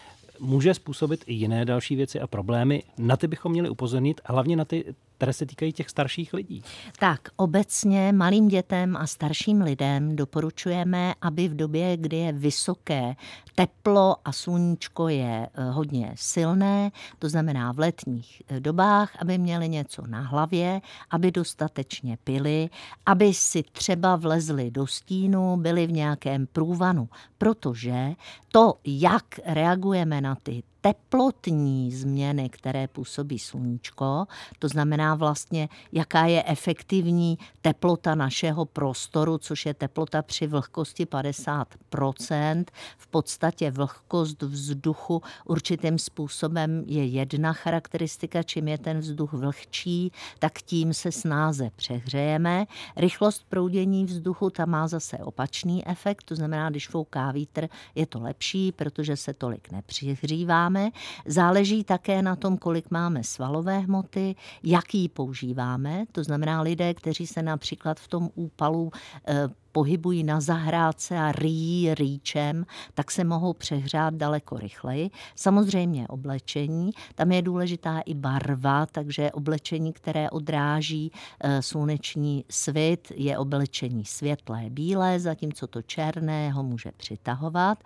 může 0.40 0.74
způsobit 0.74 1.24
i 1.26 1.34
jiné 1.34 1.64
další 1.64 1.96
věci 1.96 2.20
a 2.20 2.26
problémy. 2.26 2.82
Na 2.98 3.16
ty 3.16 3.26
bychom 3.26 3.52
měli 3.52 3.68
upozornit, 3.68 4.20
a 4.24 4.32
hlavně 4.32 4.56
na 4.56 4.64
ty 4.64 4.94
které 5.16 5.32
se 5.32 5.46
týkají 5.46 5.72
těch 5.72 5.90
starších 5.90 6.34
lidí. 6.34 6.62
Tak, 6.98 7.20
obecně 7.36 8.12
malým 8.12 8.48
dětem 8.48 8.96
a 8.96 9.06
starším 9.06 9.60
lidem 9.60 10.16
doporučujeme, 10.16 11.14
aby 11.20 11.48
v 11.48 11.56
době, 11.56 11.96
kdy 11.96 12.16
je 12.16 12.32
vysoké 12.32 13.14
teplo 13.54 14.16
a 14.24 14.32
sluníčko 14.32 15.08
je 15.08 15.48
eh, 15.54 15.70
hodně 15.70 16.12
silné, 16.14 16.90
to 17.18 17.28
znamená 17.28 17.72
v 17.72 17.78
letních 17.78 18.42
eh, 18.48 18.60
dobách, 18.60 19.16
aby 19.20 19.38
měli 19.38 19.68
něco 19.68 20.06
na 20.06 20.20
hlavě, 20.20 20.80
aby 21.10 21.30
dostatečně 21.30 22.18
pili, 22.24 22.68
aby 23.06 23.34
si 23.34 23.62
třeba 23.62 24.16
vlezli 24.16 24.70
do 24.70 24.86
stínu, 24.86 25.56
byli 25.56 25.86
v 25.86 25.92
nějakém 25.92 26.46
průvanu, 26.46 27.08
protože 27.38 28.12
to, 28.52 28.74
jak 28.84 29.24
reagujeme 29.44 30.20
na 30.20 30.34
ty 30.34 30.62
teplotní 30.80 31.92
změny, 31.92 32.48
které 32.48 32.88
působí 32.88 33.38
sluníčko, 33.38 34.26
to 34.58 34.68
znamená 34.68 35.14
vlastně, 35.14 35.68
jaká 35.92 36.26
je 36.26 36.44
efektivní 36.46 37.38
teplota 37.62 38.14
našeho 38.14 38.64
prostoru, 38.64 39.38
což 39.38 39.66
je 39.66 39.74
teplota 39.74 40.22
při 40.22 40.46
vlhkosti 40.46 41.04
50%. 41.04 42.64
V 42.98 43.06
podstatě 43.06 43.70
vlhkost 43.70 44.42
vzduchu 44.42 45.22
určitým 45.44 45.98
způsobem 45.98 46.84
je 46.86 47.04
jedna 47.04 47.52
charakteristika, 47.52 48.42
čím 48.42 48.68
je 48.68 48.78
ten 48.78 48.98
vzduch 48.98 49.32
vlhčí, 49.32 50.12
tak 50.38 50.62
tím 50.62 50.94
se 50.94 51.12
snáze 51.12 51.70
přehřejeme. 51.76 52.66
Rychlost 52.96 53.44
proudění 53.48 54.04
vzduchu 54.04 54.50
tam 54.50 54.70
má 54.70 54.88
zase 54.88 55.18
opačný 55.18 55.86
efekt, 55.86 56.24
to 56.24 56.34
znamená, 56.34 56.70
když 56.70 56.88
fouká 56.88 57.32
vítr, 57.32 57.68
je 57.94 58.06
to 58.06 58.20
lepší, 58.20 58.72
protože 58.72 59.16
se 59.16 59.34
tolik 59.34 59.70
nepřihříváme 59.70 60.65
používáme. 60.66 60.90
Záleží 61.26 61.84
také 61.84 62.22
na 62.22 62.36
tom, 62.36 62.58
kolik 62.58 62.90
máme 62.90 63.24
svalové 63.24 63.78
hmoty, 63.78 64.34
jaký 64.62 65.08
používáme. 65.08 66.04
To 66.12 66.24
znamená 66.24 66.62
lidé, 66.62 66.94
kteří 66.94 67.26
se 67.26 67.42
například 67.42 68.00
v 68.00 68.08
tom 68.08 68.30
úpalu 68.34 68.90
eh, 69.26 69.48
pohybují 69.72 70.24
na 70.24 70.40
zahrádce 70.40 71.18
a 71.18 71.32
rýjí 71.32 71.94
rýčem, 71.94 72.66
tak 72.94 73.10
se 73.10 73.24
mohou 73.24 73.52
přehrát 73.52 74.14
daleko 74.14 74.56
rychleji. 74.56 75.10
Samozřejmě 75.34 76.08
oblečení, 76.08 76.90
tam 77.14 77.32
je 77.32 77.42
důležitá 77.42 78.00
i 78.00 78.14
barva, 78.14 78.86
takže 78.86 79.32
oblečení, 79.32 79.92
které 79.92 80.30
odráží 80.30 81.12
e, 81.40 81.62
sluneční 81.62 82.44
svit, 82.50 83.12
je 83.14 83.38
oblečení 83.38 84.04
světlé 84.04 84.70
bílé, 84.70 85.20
zatímco 85.20 85.66
to 85.66 85.82
černé 85.82 86.50
ho 86.50 86.62
může 86.62 86.92
přitahovat. 86.96 87.78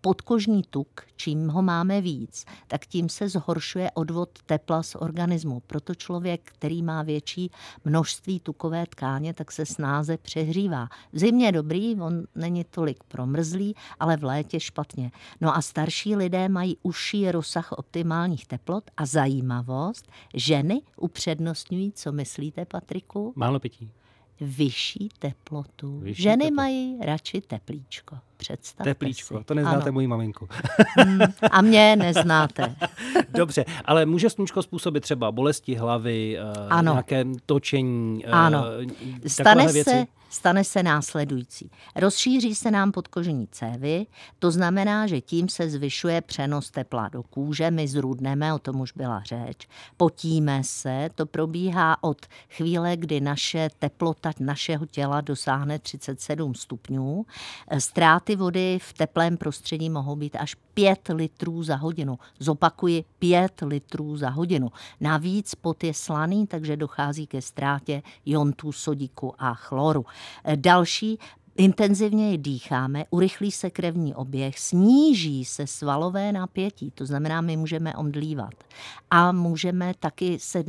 Podkožní 0.00 0.62
tuk, 0.70 1.00
čím 1.16 1.48
ho 1.48 1.62
máme 1.62 2.00
víc, 2.00 2.44
tak 2.66 2.86
tím 2.86 3.08
se 3.08 3.28
zhoršuje 3.28 3.90
odvod 3.90 4.28
tepla 4.46 4.82
z 4.82 4.94
organismu. 4.94 5.60
Proto 5.66 5.94
člověk, 5.94 6.40
který 6.44 6.82
má 6.82 7.02
větší 7.02 7.50
množství 7.84 8.40
tukové 8.40 8.86
tkáně, 8.86 9.34
tak 9.34 9.52
se 9.52 9.66
snáze 9.66 10.16
přehřívá. 10.16 10.88
V 11.12 11.18
zimě 11.18 11.46
je 11.46 11.52
dobrý, 11.52 12.00
on 12.00 12.22
není 12.34 12.64
tolik 12.64 13.04
promrzlý, 13.04 13.74
ale 14.00 14.16
v 14.16 14.24
létě 14.24 14.60
špatně. 14.60 15.10
No 15.40 15.56
a 15.56 15.62
starší 15.62 16.16
lidé 16.16 16.48
mají 16.48 16.76
užší 16.82 17.30
rozsah 17.30 17.72
optimálních 17.72 18.46
teplot 18.46 18.84
a 18.96 19.06
zajímavost, 19.06 20.08
ženy 20.34 20.82
upřednostňují, 20.96 21.92
co 21.92 22.12
myslíte, 22.12 22.64
Patriku? 22.64 23.32
Málo 23.36 23.60
pití. 23.60 23.90
Vyšší 24.40 25.08
teplotu. 25.18 25.98
Vyšší 25.98 26.22
Ženy 26.22 26.36
teplotu. 26.36 26.54
mají 26.54 26.98
radši 27.02 27.40
teplíčko. 27.40 28.16
Představte 28.36 28.90
Teplíčko, 28.90 29.38
si. 29.38 29.44
to 29.44 29.54
neznáte 29.54 29.82
Ano. 29.82 29.92
moji 29.92 30.06
maminku. 30.06 30.48
Hmm, 30.98 31.20
A 31.50 31.62
mě 31.62 31.96
neznáte. 31.96 32.76
Dobře, 33.34 33.64
ale 33.84 34.06
může 34.06 34.30
sluníčko 34.30 34.62
způsobit 34.62 35.02
třeba 35.02 35.32
bolesti 35.32 35.74
hlavy, 35.74 36.38
eh, 36.38 36.42
Ano. 36.70 36.92
nějaké 36.92 37.24
točení, 37.46 38.26
eh, 38.26 38.30
Ano. 38.30 38.64
Stane 39.26 39.72
věci? 39.72 39.90
se, 39.90 40.06
stane 40.28 40.64
se 40.64 40.82
následující. 40.82 41.70
Rozšíří 41.96 42.54
se 42.54 42.70
nám 42.70 42.92
podkožní 42.92 43.46
cévy, 43.46 44.06
to 44.38 44.50
znamená, 44.50 45.06
že 45.06 45.20
tím 45.20 45.48
se 45.48 45.70
zvyšuje 45.70 46.20
přenos 46.20 46.70
tepla 46.70 47.08
do 47.08 47.22
kůže, 47.22 47.70
my 47.70 47.88
zrudneme, 47.88 48.54
o 48.54 48.58
tom 48.58 48.80
už 48.80 48.92
byla 48.92 49.22
řeč, 49.22 49.68
potíme 49.96 50.64
se, 50.64 51.08
to 51.14 51.26
probíhá 51.26 52.02
od 52.02 52.26
chvíle, 52.50 52.96
kdy 52.96 53.20
naše 53.20 53.70
teplota 53.78 54.32
našeho 54.40 54.86
těla 54.86 55.20
dosáhne 55.20 55.78
37 55.78 56.54
stupňů. 56.54 57.26
Ztráty 57.78 58.36
vody 58.36 58.78
v 58.82 58.92
teplém 58.92 59.36
prostředí 59.36 59.90
mohou 59.90 60.16
být 60.16 60.36
až 60.36 60.56
5 60.74 61.08
litrů 61.08 61.62
za 61.62 61.76
hodinu. 61.76 62.18
Zopakuji 62.38 63.04
5 63.18 63.60
litrů 63.62 64.16
za 64.16 64.30
hodinu. 64.30 64.68
Navíc 65.00 65.54
pot 65.54 65.84
je 65.84 65.94
slaný, 65.94 66.46
takže 66.46 66.76
dochází 66.76 67.26
ke 67.26 67.42
ztrátě 67.42 68.02
jontů 68.26 68.72
sodíku 68.72 69.34
a 69.38 69.54
chloru. 69.54 70.04
Eh, 70.44 70.56
Další 70.56 71.18
Intenzivněji 71.60 72.38
dýcháme, 72.38 73.04
urychlí 73.10 73.52
se 73.52 73.70
krevní 73.70 74.14
oběh, 74.14 74.58
sníží 74.58 75.44
se 75.44 75.66
svalové 75.66 76.32
napětí, 76.32 76.90
to 76.90 77.06
znamená, 77.06 77.40
my 77.40 77.56
můžeme 77.56 77.96
omdlívat. 77.96 78.54
A 79.10 79.32
můžeme 79.32 79.92
taky 80.00 80.38
se 80.38 80.64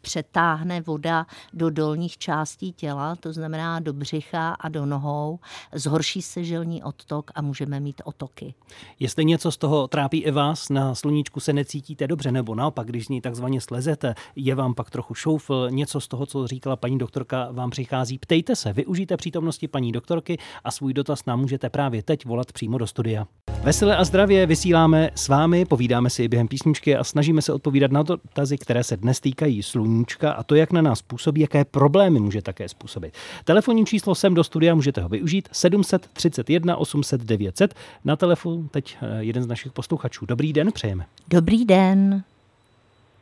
přetáhne 0.00 0.80
voda 0.80 1.26
do 1.52 1.70
dolních 1.70 2.18
částí 2.18 2.72
těla, 2.72 3.16
to 3.16 3.32
znamená 3.32 3.80
do 3.80 3.92
břicha 3.92 4.50
a 4.50 4.68
do 4.68 4.86
nohou, 4.86 5.38
zhorší 5.74 6.22
se 6.22 6.44
žilní 6.44 6.82
odtok 6.82 7.30
a 7.34 7.42
můžeme 7.42 7.80
mít 7.80 8.02
otoky. 8.04 8.54
Jestli 9.00 9.24
něco 9.24 9.52
z 9.52 9.56
toho 9.56 9.88
trápí 9.88 10.18
i 10.18 10.30
vás, 10.30 10.68
na 10.68 10.94
sluníčku 10.94 11.40
se 11.40 11.52
necítíte 11.52 12.06
dobře, 12.06 12.32
nebo 12.32 12.54
naopak, 12.54 12.86
když 12.86 13.06
z 13.06 13.08
ní 13.08 13.20
takzvaně 13.20 13.60
slezete, 13.60 14.14
je 14.36 14.54
vám 14.54 14.74
pak 14.74 14.90
trochu 14.90 15.14
šoufl, 15.14 15.70
něco 15.70 16.00
z 16.00 16.08
toho, 16.08 16.26
co 16.26 16.46
říkala 16.46 16.76
paní 16.76 16.98
doktorka, 16.98 17.48
vám 17.52 17.70
přichází, 17.70 18.18
ptejte 18.18 18.56
se, 18.56 18.72
využijte 18.72 19.16
přítomnosti 19.16 19.68
paní 19.68 19.92
doktorky 19.92 20.29
a 20.64 20.70
svůj 20.70 20.94
dotaz 20.94 21.26
nám 21.26 21.40
můžete 21.40 21.70
právě 21.70 22.02
teď 22.02 22.24
volat 22.26 22.52
přímo 22.52 22.78
do 22.78 22.86
studia. 22.86 23.26
Veselé 23.64 23.96
a 23.96 24.04
zdravě 24.04 24.46
vysíláme 24.46 25.10
s 25.14 25.28
vámi, 25.28 25.64
povídáme 25.64 26.10
si 26.10 26.24
i 26.24 26.28
během 26.28 26.48
písničky 26.48 26.96
a 26.96 27.04
snažíme 27.04 27.42
se 27.42 27.52
odpovídat 27.52 27.90
na 27.90 28.02
dotazy, 28.02 28.58
které 28.58 28.84
se 28.84 28.96
dnes 28.96 29.20
týkají 29.20 29.62
sluníčka 29.62 30.32
a 30.32 30.42
to, 30.42 30.54
jak 30.54 30.72
na 30.72 30.82
nás 30.82 31.02
působí, 31.02 31.40
jaké 31.40 31.64
problémy 31.64 32.20
může 32.20 32.42
také 32.42 32.68
způsobit. 32.68 33.14
Telefonní 33.44 33.86
číslo 33.86 34.14
sem 34.14 34.34
do 34.34 34.44
studia 34.44 34.74
můžete 34.74 35.00
ho 35.00 35.08
využít 35.08 35.48
731 35.52 36.76
800 36.76 37.20
900. 37.20 37.74
Na 38.04 38.16
telefonu 38.16 38.68
teď 38.68 38.96
eh, 39.02 39.24
jeden 39.24 39.42
z 39.42 39.46
našich 39.46 39.72
posluchačů. 39.72 40.26
Dobrý 40.26 40.52
den, 40.52 40.72
přejeme. 40.72 41.04
Dobrý 41.28 41.64
den. 41.64 42.22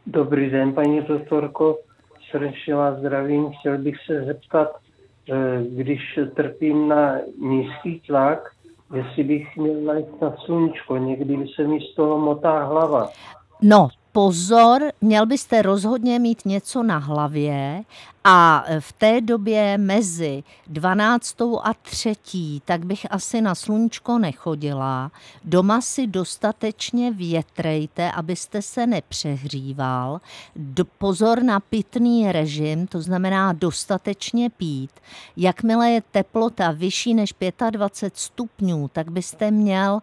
Dobrý 0.07 0.50
den, 0.50 0.73
paní 0.73 1.03
doktorko. 1.03 1.79
Srdečně 2.31 2.75
vás 2.75 2.99
zdravím. 2.99 3.53
Chtěl 3.61 3.79
bych 3.79 3.97
se 4.07 4.25
zeptat, 4.25 4.69
když 5.68 6.18
trpím 6.35 6.88
na 6.88 7.14
nízký 7.38 8.02
tlak, 8.06 8.50
jestli 8.94 9.25
bych 9.25 9.56
měl 9.56 9.80
najít 9.80 10.20
na 10.23 10.35
sluníčko. 10.44 10.97
Někdy 10.97 11.37
by 11.37 11.47
se 11.56 11.62
mi 11.66 11.80
z 11.80 11.94
toho 11.94 12.18
motá 12.18 12.64
hlava. 12.64 13.08
No, 13.62 13.88
pozor, 14.12 14.82
měl 15.00 15.26
byste 15.26 15.62
rozhodně 15.62 16.18
mít 16.18 16.44
něco 16.44 16.82
na 16.82 16.99
hlavě 16.99 17.82
a 18.30 18.64
v 18.80 18.92
té 18.92 19.20
době 19.20 19.78
mezi 19.78 20.42
12. 20.66 21.37
a 21.62 21.75
3. 21.82 22.14
tak 22.64 22.87
bych 22.87 23.06
asi 23.11 23.40
na 23.40 23.54
sluníčko 23.54 24.18
nechodila. 24.18 25.11
Doma 25.44 25.80
si 25.80 26.06
dostatečně 26.06 27.12
větrejte, 27.12 28.12
abyste 28.12 28.62
se 28.62 28.87
nepřehříval. 28.87 30.20
Do, 30.56 30.85
pozor 30.85 31.42
na 31.42 31.61
pitný 31.61 32.32
režim, 32.32 32.87
to 32.87 33.00
znamená 33.00 33.52
dostatečně 33.52 34.50
pít. 34.50 34.90
Jakmile 35.37 35.90
je 35.90 36.02
teplota 36.11 36.70
vyšší 36.70 37.14
než 37.14 37.35
25 37.70 38.16
stupňů, 38.16 38.88
tak 38.88 39.11
byste 39.11 39.50
měl 39.50 40.00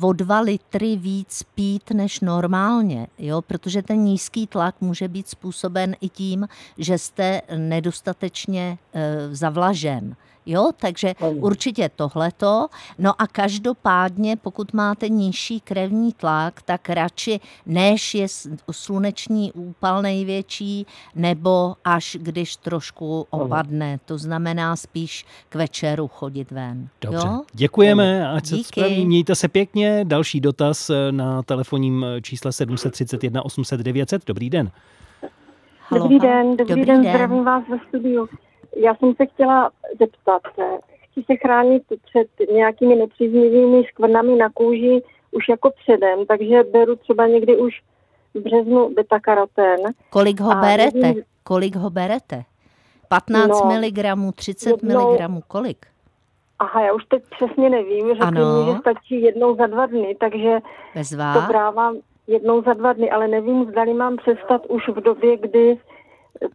o 0.00 0.12
2 0.12 0.40
litry 0.40 0.96
víc 0.96 1.42
pít 1.54 1.90
než 1.90 2.20
normálně, 2.20 3.06
jo? 3.18 3.42
protože 3.42 3.82
ten 3.82 3.98
nízký 3.98 4.46
tlak 4.46 4.74
může 4.80 5.08
být 5.08 5.28
způsoben 5.28 5.96
i 6.00 6.08
tím, 6.08 6.48
že 6.78 6.98
jste 6.98 7.42
nedostatečně 7.68 8.78
e, 8.94 9.34
zavlažen. 9.34 10.16
Jo, 10.46 10.70
takže 10.76 11.14
určitě 11.34 11.90
tohleto. 11.96 12.66
No 12.98 13.22
a 13.22 13.26
každopádně, 13.26 14.36
pokud 14.36 14.72
máte 14.72 15.08
nižší 15.08 15.60
krevní 15.60 16.12
tlak, 16.12 16.62
tak 16.62 16.90
radši 16.90 17.40
než 17.66 18.14
je 18.14 18.26
sluneční 18.70 19.52
úpal 19.52 20.02
největší, 20.02 20.86
nebo 21.14 21.74
až 21.84 22.16
když 22.20 22.56
trošku 22.56 23.26
opadne. 23.30 23.98
To 24.04 24.18
znamená 24.18 24.76
spíš 24.76 25.26
k 25.48 25.54
večeru 25.54 26.08
chodit 26.08 26.50
ven. 26.50 26.88
Dobře, 27.00 27.26
jo? 27.26 27.42
děkujeme, 27.52 28.28
ať 28.28 28.46
se 28.46 28.56
Díky. 28.56 28.68
spraví. 28.68 29.06
Mějte 29.06 29.34
se 29.34 29.48
pěkně. 29.48 30.04
Další 30.04 30.40
dotaz 30.40 30.90
eh, 30.90 31.12
na 31.12 31.42
telefonním 31.42 32.06
čísle 32.22 32.52
731 32.52 33.44
800 33.44 33.80
900. 33.80 34.26
Dobrý 34.26 34.50
den. 34.50 34.70
Halo, 35.88 36.02
Dobrý 36.02 36.18
den, 36.18 36.56
dobrý, 36.56 36.66
Dobrý 36.74 36.84
den, 36.84 37.02
den. 37.02 37.12
zdravím 37.14 37.44
vás 37.44 37.64
ve 37.68 37.78
studiu. 37.88 38.28
Já 38.76 38.94
jsem 38.94 39.14
se 39.14 39.26
chtěla 39.26 39.70
zeptat, 39.98 40.42
eh, 40.58 40.78
chci 41.10 41.22
se 41.26 41.36
chránit 41.36 41.82
před 41.88 42.48
nějakými 42.52 42.94
nepříznivými 42.96 43.84
skvrnami 43.84 44.36
na 44.36 44.50
kůži 44.50 45.02
už 45.32 45.48
jako 45.48 45.70
předem, 45.70 46.26
takže 46.26 46.62
beru 46.72 46.96
třeba 46.96 47.26
někdy 47.26 47.56
už 47.56 47.82
v 48.34 48.40
březnu 48.40 48.94
beta-karotén. 48.94 49.80
Kolik 50.10 50.40
ho 50.40 50.54
berete? 50.60 50.98
nevím- 50.98 51.22
Kolik 51.44 51.76
ho 51.76 51.90
berete? 51.90 52.42
15 53.08 53.48
No, 53.48 53.80
mg, 53.80 54.32
30 54.34 54.70
jednou- 54.70 55.12
mg, 55.28 55.42
kolik? 55.48 55.86
Aha, 56.58 56.80
já 56.82 56.92
už 56.92 57.04
teď 57.04 57.22
přesně 57.30 57.70
nevím, 57.70 58.08
řekli 58.08 58.20
Ano. 58.26 58.64
mi, 58.66 58.72
že 58.72 58.78
stačí 58.78 59.22
jednou 59.22 59.56
za 59.56 59.66
dva 59.66 59.86
dny, 59.86 60.16
takže 60.20 60.58
Bezvá? 60.94 61.34
to 61.34 61.40
brávám 61.48 61.96
jednou 62.26 62.62
za 62.62 62.72
dva 62.72 62.92
dny, 62.92 63.10
ale 63.10 63.28
nevím, 63.28 63.64
zdali 63.64 63.94
mám 63.94 64.16
přestat 64.16 64.66
už 64.66 64.88
v 64.88 65.00
době, 65.00 65.36
kdy 65.36 65.78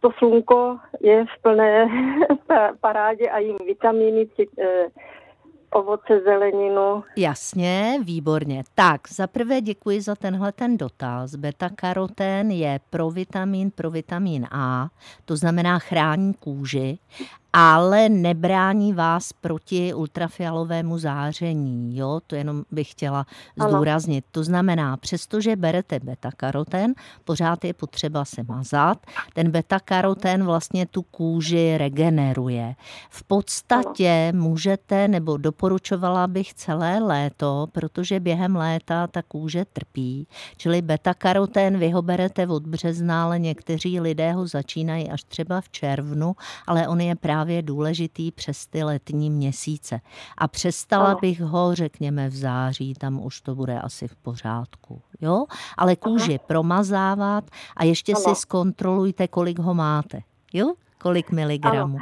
to 0.00 0.10
slunko 0.18 0.78
je 1.00 1.24
v 1.24 1.42
plné 1.42 1.88
pa- 2.46 2.72
parádě 2.80 3.30
a 3.30 3.38
jím 3.38 3.56
vitamíny, 3.66 4.26
eh, 4.58 4.86
ovoce, 5.72 6.20
zeleninu. 6.24 7.04
Jasně, 7.16 7.98
výborně. 8.04 8.64
Tak, 8.74 9.00
zaprvé 9.08 9.60
děkuji 9.60 10.00
za 10.00 10.14
tenhle 10.14 10.52
ten 10.52 10.76
dotaz. 10.76 11.34
Beta-karotén 11.34 12.50
je 12.50 12.80
provitamin 12.90 13.70
pro 13.70 13.90
vitamin 13.90 14.46
A, 14.50 14.88
to 15.24 15.36
znamená 15.36 15.78
chrání 15.78 16.34
kůži, 16.34 16.98
ale 17.52 18.08
nebrání 18.08 18.92
vás 18.92 19.32
proti 19.32 19.94
ultrafialovému 19.94 20.98
záření. 20.98 21.96
Jo? 21.96 22.20
To 22.26 22.34
jenom 22.36 22.62
bych 22.70 22.90
chtěla 22.90 23.26
Ano. 23.60 23.70
zdůraznit. 23.70 24.24
To 24.30 24.44
znamená, 24.44 24.96
přestože 24.96 25.56
berete 25.56 26.00
beta-karotén, 26.00 26.94
pořád 27.24 27.64
je 27.64 27.74
potřeba 27.74 28.24
se 28.24 28.42
mazat. 28.42 28.98
Ten 29.34 29.50
beta-karotén 29.50 30.44
vlastně 30.44 30.86
tu 30.86 31.02
kůži 31.02 31.78
regeneruje. 31.78 32.74
V 33.10 33.24
podstatě 33.24 34.32
můžete, 34.34 35.08
nebo 35.08 35.36
doporučovala 35.36 36.26
bych 36.26 36.54
celé 36.54 36.98
léto, 36.98 37.66
protože 37.72 38.20
během 38.20 38.56
léta 38.56 39.06
ta 39.06 39.22
kůže 39.22 39.64
trpí. 39.72 40.26
Čili 40.56 40.82
beta-karotén 40.82 41.78
vy 41.78 41.90
ho 41.90 42.02
berete 42.02 42.46
od 42.46 42.66
března, 42.66 43.24
ale 43.24 43.38
někteří 43.38 44.00
lidé 44.00 44.32
ho 44.32 44.46
začínají 44.46 45.10
až 45.10 45.24
třeba 45.24 45.60
v 45.60 45.68
červnu, 45.68 46.34
ale 46.66 46.88
on 46.88 47.00
je 47.00 47.14
právě 47.14 47.41
důležitý 47.62 48.30
přes 48.30 48.66
ty 48.66 48.82
letní 48.84 49.30
měsíce. 49.30 50.00
A 50.38 50.48
přestala 50.48 51.06
Ano. 51.06 51.18
bych 51.20 51.40
ho, 51.40 51.74
řekněme, 51.74 52.28
v 52.28 52.36
září, 52.36 52.94
tam 52.94 53.24
už 53.24 53.40
to 53.40 53.54
bude 53.54 53.80
asi 53.80 54.08
v 54.08 54.16
pořádku. 54.16 55.02
Jo? 55.20 55.44
Ale 55.76 55.96
kůži 55.96 56.40
promazávat 56.46 57.44
a 57.76 57.84
ještě 57.84 58.16
si 58.16 58.26
Ano. 58.26 58.34
zkontrolujte, 58.34 59.28
kolik 59.28 59.58
ho 59.58 59.74
máte. 59.74 60.20
Jo? 60.52 60.74
Kolik 60.98 61.30
miligramů. 61.30 61.98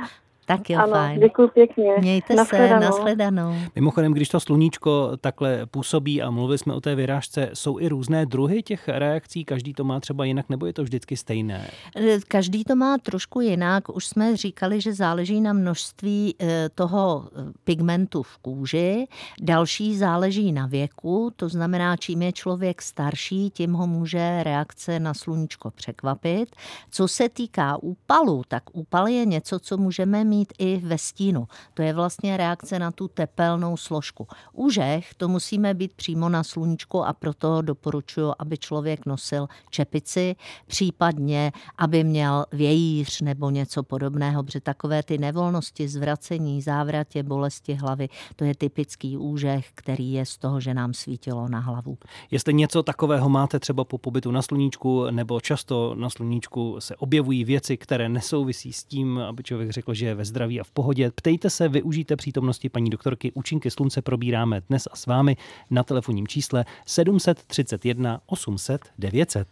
Tak 0.57 0.71
jo, 0.71 0.79
ano, 0.79 0.93
fajn. 0.93 1.21
děkuji 1.21 1.49
pěkně. 1.49 1.91
Mějte 1.99 2.35
Nashledanou. 2.35 2.81
se, 2.81 2.87
nashledanou. 2.91 3.55
Mimochodem, 3.75 4.13
když 4.13 4.29
to 4.29 4.41
sluníčko 4.41 5.11
takhle 5.21 5.67
působí 5.67 6.23
a 6.23 6.31
mluvili 6.31 6.59
jsme 6.59 6.75
o 6.75 6.81
té 6.81 6.95
vyrážce, 6.95 7.51
jsou 7.55 7.79
i 7.79 7.89
různé 7.89 8.27
druhy 8.27 8.63
těch 8.63 8.89
reakcí, 8.89 9.45
každý 9.45 9.73
to 9.75 9.85
má 9.85 10.01
třeba 10.01 10.25
jinak, 10.25 10.49
nebo 10.49 10.67
je 10.67 10.73
to 10.73 10.83
vždycky 10.83 11.17
stejné? 11.17 11.71
E, 11.97 12.21
Každý 12.29 12.65
to 12.65 12.77
má 12.77 12.99
trošku 12.99 13.41
jinak. 13.41 13.89
Už 13.89 14.07
jsme 14.07 14.37
říkali, 14.37 14.81
že 14.81 14.93
záleží 14.95 15.41
na 15.41 15.53
množství 15.53 16.35
e, 16.41 16.69
toho 16.69 17.25
e, 17.37 17.53
pigmentu 17.65 18.23
v 18.23 18.39
kůži. 18.39 19.07
Další 19.43 19.97
záleží 19.99 20.53
na 20.53 20.67
věku, 20.67 21.33
to 21.37 21.49
znamená, 21.49 21.97
čím 21.97 22.23
je 22.23 22.33
člověk 22.33 22.83
starší, 22.83 23.51
tím 23.51 23.73
ho 23.73 23.87
může 23.87 24.43
reakce 24.43 25.01
na 25.01 25.15
sluníčko 25.15 25.71
překvapit. 25.71 26.57
Co 26.91 27.09
se 27.09 27.29
týká 27.29 27.83
úpalu, 27.83 28.43
tak 28.49 28.63
úpal 28.73 29.09
je 29.09 29.27
něco, 29.27 29.59
co 29.59 29.77
můžeme 29.77 30.25
mít 30.25 30.40
i 30.59 30.81
ve 30.85 30.99
stínu. 30.99 31.49
To 31.75 31.83
je 31.83 31.93
vlastně 31.93 32.37
reakce 32.37 32.79
na 32.79 32.91
tu 32.91 33.09
tepelnou 33.09 33.77
složku. 33.77 34.27
U 34.53 34.71
žech 34.71 35.15
to 35.15 35.29
musíme 35.29 35.75
být 35.75 35.93
přímo 35.93 36.29
na 36.29 36.45
sluníčku 36.45 37.05
a 37.05 37.13
proto 37.13 37.63
doporučuji, 37.63 38.33
aby 38.39 38.59
člověk 38.59 39.07
nosil 39.07 39.47
čepici, 39.71 40.37
případně, 40.67 41.53
aby 41.79 42.05
měl 42.05 42.45
vějíř 42.53 43.21
nebo 43.21 43.51
něco 43.51 43.83
podobného, 43.83 44.43
protože 44.43 44.61
takové 44.61 45.03
ty 45.03 45.19
nevolnosti, 45.19 45.89
zvracení, 45.89 46.63
závratě, 46.63 47.23
bolesti 47.23 47.75
hlavy, 47.75 48.09
to 48.37 48.45
je 48.45 48.55
typický 48.55 49.17
úžeh, 49.17 49.67
který 49.75 50.13
je 50.13 50.27
z 50.27 50.39
toho, 50.39 50.61
že 50.61 50.75
nám 50.75 50.95
svítilo 50.95 51.49
na 51.49 51.59
hlavu. 51.59 51.99
Jestli 52.31 52.55
něco 52.55 52.83
takového 52.83 53.29
máte 53.29 53.59
třeba 53.59 53.85
po 53.85 53.99
pobytu 53.99 54.31
na 54.31 54.43
sluníčku, 54.43 55.11
nebo 55.11 55.41
často 55.41 55.95
na 55.95 56.11
sluníčku 56.11 56.77
se 56.79 56.97
objevují 56.97 57.45
věci, 57.45 57.77
které 57.77 58.09
nesouvisí 58.09 58.73
s 58.73 58.85
tím, 58.85 59.19
aby 59.19 59.43
člověk 59.43 59.71
řekl, 59.71 59.95
že 59.95 60.07
je 60.07 60.15
ve 60.21 60.25
zdraví 60.25 60.61
a 60.61 60.65
v 60.65 60.71
pohodě, 60.71 61.11
ptejte 61.15 61.51
se, 61.51 61.69
využijte 61.69 62.17
přítomnosti 62.17 62.69
paní 62.69 62.91
doktorky. 62.91 63.33
Účinky 63.33 63.71
slunce 63.71 64.03
probíráme 64.03 64.61
dnes 64.69 64.89
a 64.93 64.97
s 64.97 65.07
vámi 65.07 65.37
na 65.71 65.83
telefonním 65.83 66.29
čísle 66.29 66.65
731 66.87 68.21
800 68.27 68.81
900. 68.99 69.49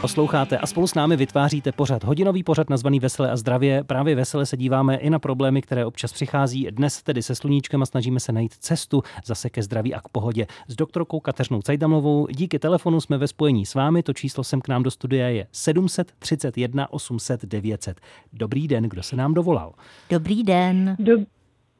Posloucháte 0.00 0.58
a 0.58 0.66
spolu 0.66 0.86
s 0.86 0.94
námi 0.94 1.16
vytváříte 1.16 1.72
pořad, 1.72 2.04
hodinový 2.04 2.42
pořad 2.42 2.70
nazvaný 2.70 3.00
Veselé 3.00 3.30
a 3.30 3.36
zdravě. 3.36 3.84
Právě 3.84 4.14
vesele 4.14 4.46
se 4.46 4.56
díváme 4.56 4.96
i 4.96 5.10
na 5.10 5.18
problémy, 5.18 5.62
které 5.62 5.86
občas 5.86 6.12
přichází. 6.12 6.66
Dnes 6.70 7.02
tedy 7.02 7.22
se 7.22 7.34
sluníčkem 7.34 7.82
a 7.82 7.86
snažíme 7.86 8.20
se 8.20 8.32
najít 8.32 8.54
cestu 8.54 9.02
zase 9.24 9.50
ke 9.50 9.62
zdraví 9.62 9.94
a 9.94 10.00
k 10.00 10.08
pohodě. 10.08 10.46
S 10.68 10.76
doktorkou 10.76 11.20
Kateřinou 11.20 11.62
Cajdamlovou 11.62 12.26
díky 12.30 12.58
telefonu 12.58 13.00
jsme 13.00 13.18
ve 13.18 13.28
spojení 13.28 13.66
s 13.66 13.74
vámi. 13.74 14.02
To 14.02 14.12
číslo 14.12 14.44
sem 14.44 14.60
k 14.60 14.68
nám 14.68 14.82
do 14.82 14.90
studia 14.90 15.28
je 15.28 15.46
731 15.52 16.92
800 16.92 17.44
900. 17.44 18.00
Dobrý 18.32 18.68
den, 18.68 18.84
kdo 18.84 19.02
se 19.02 19.16
nám 19.16 19.34
dovolal? 19.34 19.72
Dobrý 20.10 20.42
den. 20.42 20.96
Dob- 20.98 21.26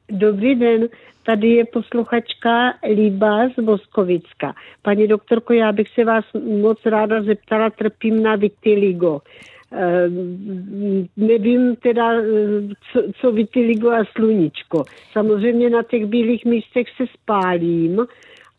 Dobrý 0.09 0.55
den, 0.55 0.87
tady 1.25 1.47
je 1.49 1.65
posluchačka 1.65 2.73
Líba 2.93 3.49
z 3.49 3.63
Boskovicka. 3.63 4.55
Paní 4.81 5.07
doktorko, 5.07 5.53
já 5.53 5.71
bych 5.71 5.89
se 5.89 6.05
vás 6.05 6.25
moc 6.61 6.85
ráda 6.85 7.21
zeptala, 7.21 7.69
trpím 7.69 8.23
na 8.23 8.35
vitiligo. 8.35 9.21
Ehm, 9.71 11.07
nevím 11.17 11.75
teda, 11.75 12.13
co, 12.91 13.03
co 13.21 13.31
vitiligo 13.31 13.89
a 13.91 14.05
sluníčko. 14.15 14.83
Samozřejmě 15.11 15.69
na 15.69 15.83
těch 15.83 16.05
bílých 16.05 16.45
místech 16.45 16.87
se 16.97 17.03
spálím 17.13 18.05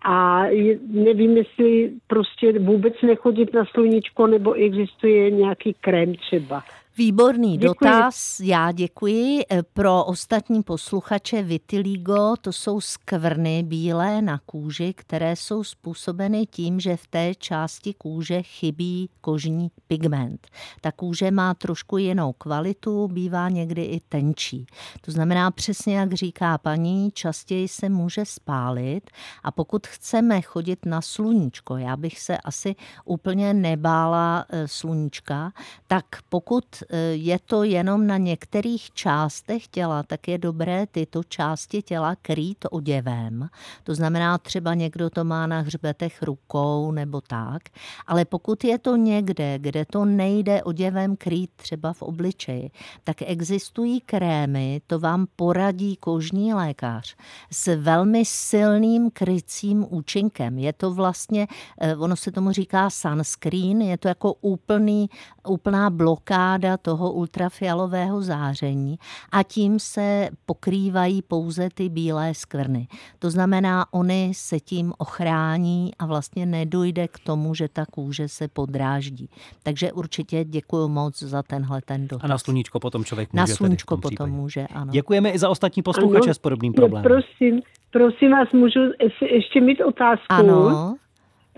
a 0.05 0.45
nevím, 0.89 1.37
jestli 1.37 1.91
prostě 2.07 2.59
vůbec 2.59 2.95
nechodit 3.03 3.55
na 3.55 3.65
sluníčko, 3.65 4.27
nebo 4.27 4.53
existuje 4.53 5.31
nějaký 5.31 5.75
krém 5.81 6.15
třeba. 6.15 6.63
Výborný 6.97 7.59
Děkuji. 7.59 7.75
dotaz, 7.85 8.41
já 8.41 8.73
děkuji. 8.73 9.41
E, 9.53 9.63
Pro 9.63 10.05
ostatní 10.05 10.63
posluchače 10.63 11.43
vitiligo 11.43 12.35
to 12.41 12.53
jsou 12.53 12.81
skvrny 12.81 13.63
bílé 13.63 14.23
na 14.23 14.39
kůži, 14.47 14.95
které 14.97 15.37
jsou 15.37 15.65
způsobeny 15.65 16.47
tím, 16.47 16.81
že 16.81 16.97
v 16.97 17.07
té 17.07 17.35
části 17.35 17.95
kůže 17.95 18.43
chybí 18.43 19.11
kožní 19.21 19.71
pigment. 19.87 20.49
Ta 20.81 20.93
kůže 20.93 21.31
má 21.31 21.55
trošku 21.55 21.97
jinou 21.97 22.33
kvalitu, 22.33 23.09
bývá 23.09 23.49
někdy 23.49 23.83
i 23.85 24.01
tenčí. 24.09 24.67
To 25.01 25.11
znamená 25.13 25.51
přesně, 25.51 25.97
jak 25.99 26.13
říká 26.13 26.59
paní, 26.59 27.11
častěji 27.13 27.69
se 27.69 27.89
může 27.89 28.25
spálit 28.25 29.11
a 29.43 29.51
pokud 29.51 29.87
chceme 29.87 30.43
chodit 30.43 30.87
na 30.87 31.01
sluníčko, 31.01 31.77
já 31.77 31.97
bych 31.97 32.21
se 32.21 32.39
asi 32.39 32.77
úplně 33.05 33.55
nebála 33.55 34.45
e, 34.49 34.69
sluníčka, 34.69 35.53
tak 35.87 36.05
pokud 36.29 36.65
je 37.13 37.39
to 37.39 37.63
jenom 37.63 38.07
na 38.07 38.17
některých 38.17 38.91
částech 38.91 39.69
těla, 39.69 40.03
tak 40.03 40.29
je 40.29 40.39
dobré 40.39 40.87
tyto 40.87 41.23
části 41.25 41.83
těla 41.83 42.17
krýt 42.23 42.65
oděvem. 42.71 43.49
To 43.85 43.95
znamená, 43.95 44.39
třeba 44.39 44.75
někdo 44.75 45.11
to 45.11 45.25
má 45.25 45.47
na 45.47 45.61
hřbetech 45.61 46.23
rukou 46.23 46.93
nebo 46.93 47.21
tak, 47.21 47.63
ale 48.07 48.25
pokud 48.25 48.65
je 48.65 48.79
to 48.79 48.97
někde, 48.97 49.59
kde 49.59 49.85
to 49.85 50.05
nejde 50.05 50.63
oděvem 50.63 51.17
krýt 51.17 51.51
třeba 51.57 51.93
v 51.93 52.03
obličeji, 52.03 52.71
tak 53.05 53.17
existují 53.23 54.01
krémy, 54.01 54.81
to 54.87 54.99
vám 54.99 55.27
poradí 55.37 55.97
kožní 55.97 56.55
lékař 56.55 57.17
s 57.51 57.77
velmi 57.77 58.25
silným 58.25 59.11
krycím 59.11 59.87
účinkem. 59.89 60.59
Je 60.59 60.73
to 60.73 60.95
vlastně, 60.95 61.47
eh, 61.81 61.97
ono 61.97 62.17
se 62.17 62.33
tomu 62.33 62.53
říká 62.53 62.91
sunscreen, 62.91 63.83
je 63.83 63.99
to 63.99 64.09
jako 64.09 64.35
úplný, 64.41 65.11
úplná 65.49 65.91
blokáda 65.91 66.70
toho 66.77 67.13
ultrafialového 67.13 68.23
záření 68.23 68.99
a 69.33 69.43
tím 69.43 69.79
se 69.79 70.29
pokrývají 70.47 71.23
pouze 71.23 71.69
ty 71.75 71.89
bílé 71.89 72.35
skvrny. 72.35 72.89
To 73.19 73.31
znamená, 73.31 73.87
oni 73.93 74.33
se 74.35 74.61
tím 74.61 74.93
ochrání 74.99 75.91
a 75.99 76.07
vlastně 76.07 76.47
nedojde 76.47 77.09
k 77.09 77.19
tomu, 77.19 77.55
že 77.55 77.69
ta 77.69 77.87
kůže 77.87 78.29
se 78.29 78.49
podráždí. 78.49 79.29
Takže 79.63 79.93
určitě 79.93 80.45
děkuji 80.45 80.89
moc 80.89 81.23
za 81.23 81.43
tenhle 81.43 81.81
ten 81.85 82.09
dotaz. 82.09 82.25
A 82.25 82.29
na 82.29 82.39
sluníčko 82.39 82.81
potom 82.81 83.05
člověk 83.05 83.33
může 83.33 83.41
Na 83.41 83.47
sluníčko 83.47 83.95
tom 83.95 84.01
potom 84.01 84.11
případě. 84.11 84.33
může, 84.33 84.67
ano. 84.67 84.93
Děkujeme 84.93 85.31
i 85.31 85.39
za 85.39 85.49
ostatní 85.49 85.83
posluchače 85.83 86.25
Ano. 86.25 86.35
s 86.35 86.39
podobným 86.39 86.73
problémem. 86.73 87.03
Prosím, 87.03 87.61
prosím 87.91 88.31
vás, 88.31 88.49
můžu 88.53 88.81
ještě- 89.03 89.27
ještě 89.27 89.61
mít 89.61 89.81
otázku? 89.81 90.27
Ano. 90.29 90.97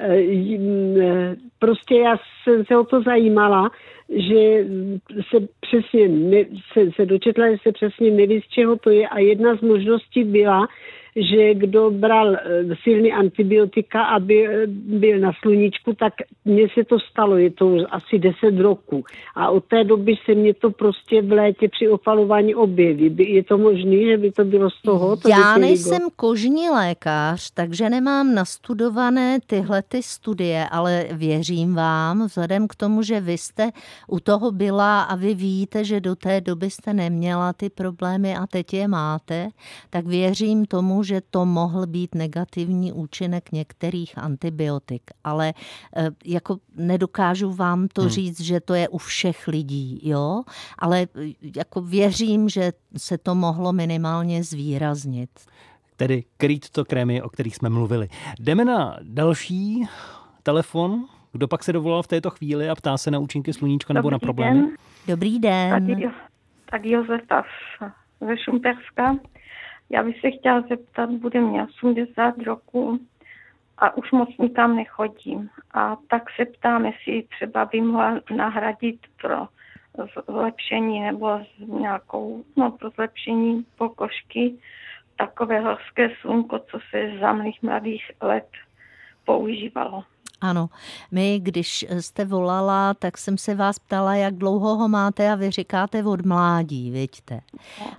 Eh, 0.03 0.59
eh, 1.01 1.37
Prostě 1.59 1.95
já 1.95 2.17
jsem 2.45 2.65
se 2.65 2.77
o 2.77 2.85
to 2.85 3.03
zajímala, 3.03 3.71
že 4.09 4.67
se 5.31 5.49
přesně 5.61 6.09
ne, 6.09 6.45
se, 6.73 6.91
se 6.97 7.07
dočetla, 7.07 7.51
že 7.51 7.57
se 7.63 7.73
přesně 7.73 8.11
neví, 8.11 8.41
z 8.41 8.49
čeho 8.49 8.77
to 8.77 8.91
je 8.91 9.09
a 9.09 9.19
jedna 9.19 9.57
z 9.57 9.61
možností 9.61 10.25
byla, 10.25 10.69
že 11.17 11.55
kdo 11.55 11.91
bral 11.91 12.35
eh, 12.35 12.41
silný 12.83 13.13
antibiotika, 13.13 14.05
aby 14.05 14.47
eh, 14.47 14.67
byl 14.67 15.19
na 15.19 15.33
sluníčku, 15.43 15.95
tak 15.95 16.13
mně 16.45 16.69
se 16.75 16.85
to 16.85 16.99
stalo, 17.01 17.37
je 17.37 17.51
to 17.51 17.67
už 17.67 17.83
asi 17.91 18.19
10 18.19 18.59
roků. 18.59 19.05
A 19.35 19.51
od 19.51 19.65
té 19.65 19.85
doby 19.85 20.15
se 20.25 20.35
mě 20.35 20.55
to 20.55 20.71
prostě 20.71 21.23
v 21.23 21.33
létě 21.33 21.69
při 21.69 21.89
opalování 21.89 22.55
objeví. 22.55 23.17
Je 23.19 23.45
to 23.45 23.59
možné, 23.59 23.97
že 24.11 24.19
by 24.19 24.33
to 24.33 24.45
bylo 24.45 24.71
z 24.71 24.83
toho? 24.83 25.17
To 25.17 25.29
Já 25.29 25.59
nejsem 25.59 26.03
kožní 26.17 26.71
lékař, 26.71 27.51
takže 27.55 27.91
nemám 27.91 28.35
nastudované 28.35 29.39
tyhle 29.47 29.83
ty 29.83 30.03
studie, 30.03 30.67
ale 30.71 31.07
věřím 31.13 31.75
vám, 31.75 32.27
vzhledem 32.27 32.69
k 32.69 32.75
tomu, 32.75 33.03
že 33.03 33.21
vy 33.21 33.39
jste 33.39 33.71
u 34.09 34.21
toho 34.21 34.53
byla 34.53 35.03
a 35.03 35.17
vy 35.17 35.35
víte, 35.35 35.85
že 35.85 36.01
do 36.01 36.17
té 36.17 36.41
doby 36.41 36.71
jste 36.71 36.93
neměla 36.93 37.53
ty 37.53 37.71
problémy 37.71 38.37
a 38.37 38.47
teď 38.47 38.75
je 38.75 38.89
máte, 38.89 39.49
tak 39.91 40.07
věřím 40.07 40.67
tomu, 40.67 41.02
že 41.05 41.21
to 41.31 41.47
mohl 41.47 41.87
být 41.87 42.15
negativní 42.15 42.93
účinek 42.93 43.53
některých 43.53 44.19
antibiotik. 44.19 45.03
Ale 45.25 45.53
eh, 45.97 46.09
jako 46.25 46.57
nedokážu 46.77 47.53
vám 47.53 47.89
to 47.93 48.01
Hmm. 48.03 48.11
říct, 48.11 48.41
že 48.41 48.61
to 48.61 48.75
je 48.75 48.89
u 48.89 48.99
všech 48.99 49.49
lidí, 49.49 50.01
jo? 50.09 50.43
Ale 50.79 51.03
eh, 51.03 51.33
jako 51.57 51.81
věřím, 51.81 52.49
že 52.49 52.73
se 52.97 53.19
to 53.19 53.35
mohlo 53.35 53.73
minimálně 53.73 54.43
zvýraznit. 54.45 55.31
Tedy 55.97 56.25
krýt 56.37 56.71
to 56.71 56.85
krémy, 56.85 57.23
o 57.23 57.29
kterých 57.29 57.57
jsme 57.57 57.69
mluvili. 57.69 58.09
Jdeme 58.41 58.65
na 58.65 58.97
další 59.03 59.87
telefon. 60.43 61.05
Kdo 61.33 61.49
pak 61.49 61.65
se 61.65 61.73
dovolal 61.73 62.03
v 62.03 62.07
této 62.09 62.31
chvíli 62.31 62.69
a 62.71 62.75
ptá 62.75 62.97
se 62.99 63.11
na 63.11 63.19
účinky 63.19 63.53
sluníčka 63.53 63.95
nebo 63.95 64.11
na 64.11 64.17
Dobrý 64.17 64.27
problémy? 64.27 64.61
den. 64.61 64.71
Dobrý 65.09 65.39
den. 65.39 65.71
Tady, 65.71 66.11
tady 66.71 66.91
Josefa 66.91 67.43
ze 68.21 68.37
Šumperska. 68.45 69.17
Já 69.93 70.03
bych 70.03 70.21
se 70.21 70.31
chtěla 70.31 70.61
zeptat, 70.61 71.11
bude 71.11 71.41
mě 71.41 71.65
80 71.65 72.39
roků 72.39 72.99
a 73.79 73.97
už 73.97 74.13
moc 74.13 74.29
nikam 74.39 74.77
nechodím. 74.77 75.51
A 75.75 75.97
tak 76.09 76.23
se 76.37 76.45
ptám, 76.45 76.87
jestli 76.87 77.23
třeba 77.23 77.65
by 77.65 77.81
mohla 77.81 78.21
nahradit 78.37 79.01
pro 79.21 79.49
zlepšení 80.29 81.01
nebo 81.01 81.41
nějakou, 81.59 82.45
no 82.57 82.71
pro 82.71 82.91
zlepšení 82.91 83.67
pokožky 83.79 84.59
takové 85.17 85.61
horské 85.61 86.11
slunko, 86.21 86.59
co 86.59 86.79
se 86.91 87.19
za 87.21 87.33
mých 87.33 87.63
mladých 87.63 88.11
let 88.23 88.49
používalo. 89.25 90.05
Ano, 90.43 90.71
my, 91.11 91.41
když 91.41 91.87
jste 92.01 92.25
volala, 92.25 92.95
tak 92.95 93.19
jsem 93.19 93.39
se 93.39 93.55
vás 93.55 93.79
ptala, 93.79 94.15
jak 94.15 94.35
dlouho 94.35 94.77
ho 94.77 94.89
máte 94.89 95.33
a 95.33 95.35
vy 95.35 95.51
říkáte 95.51 96.05
od 96.05 96.27
mládí, 96.27 96.91
vidíte. 96.91 97.41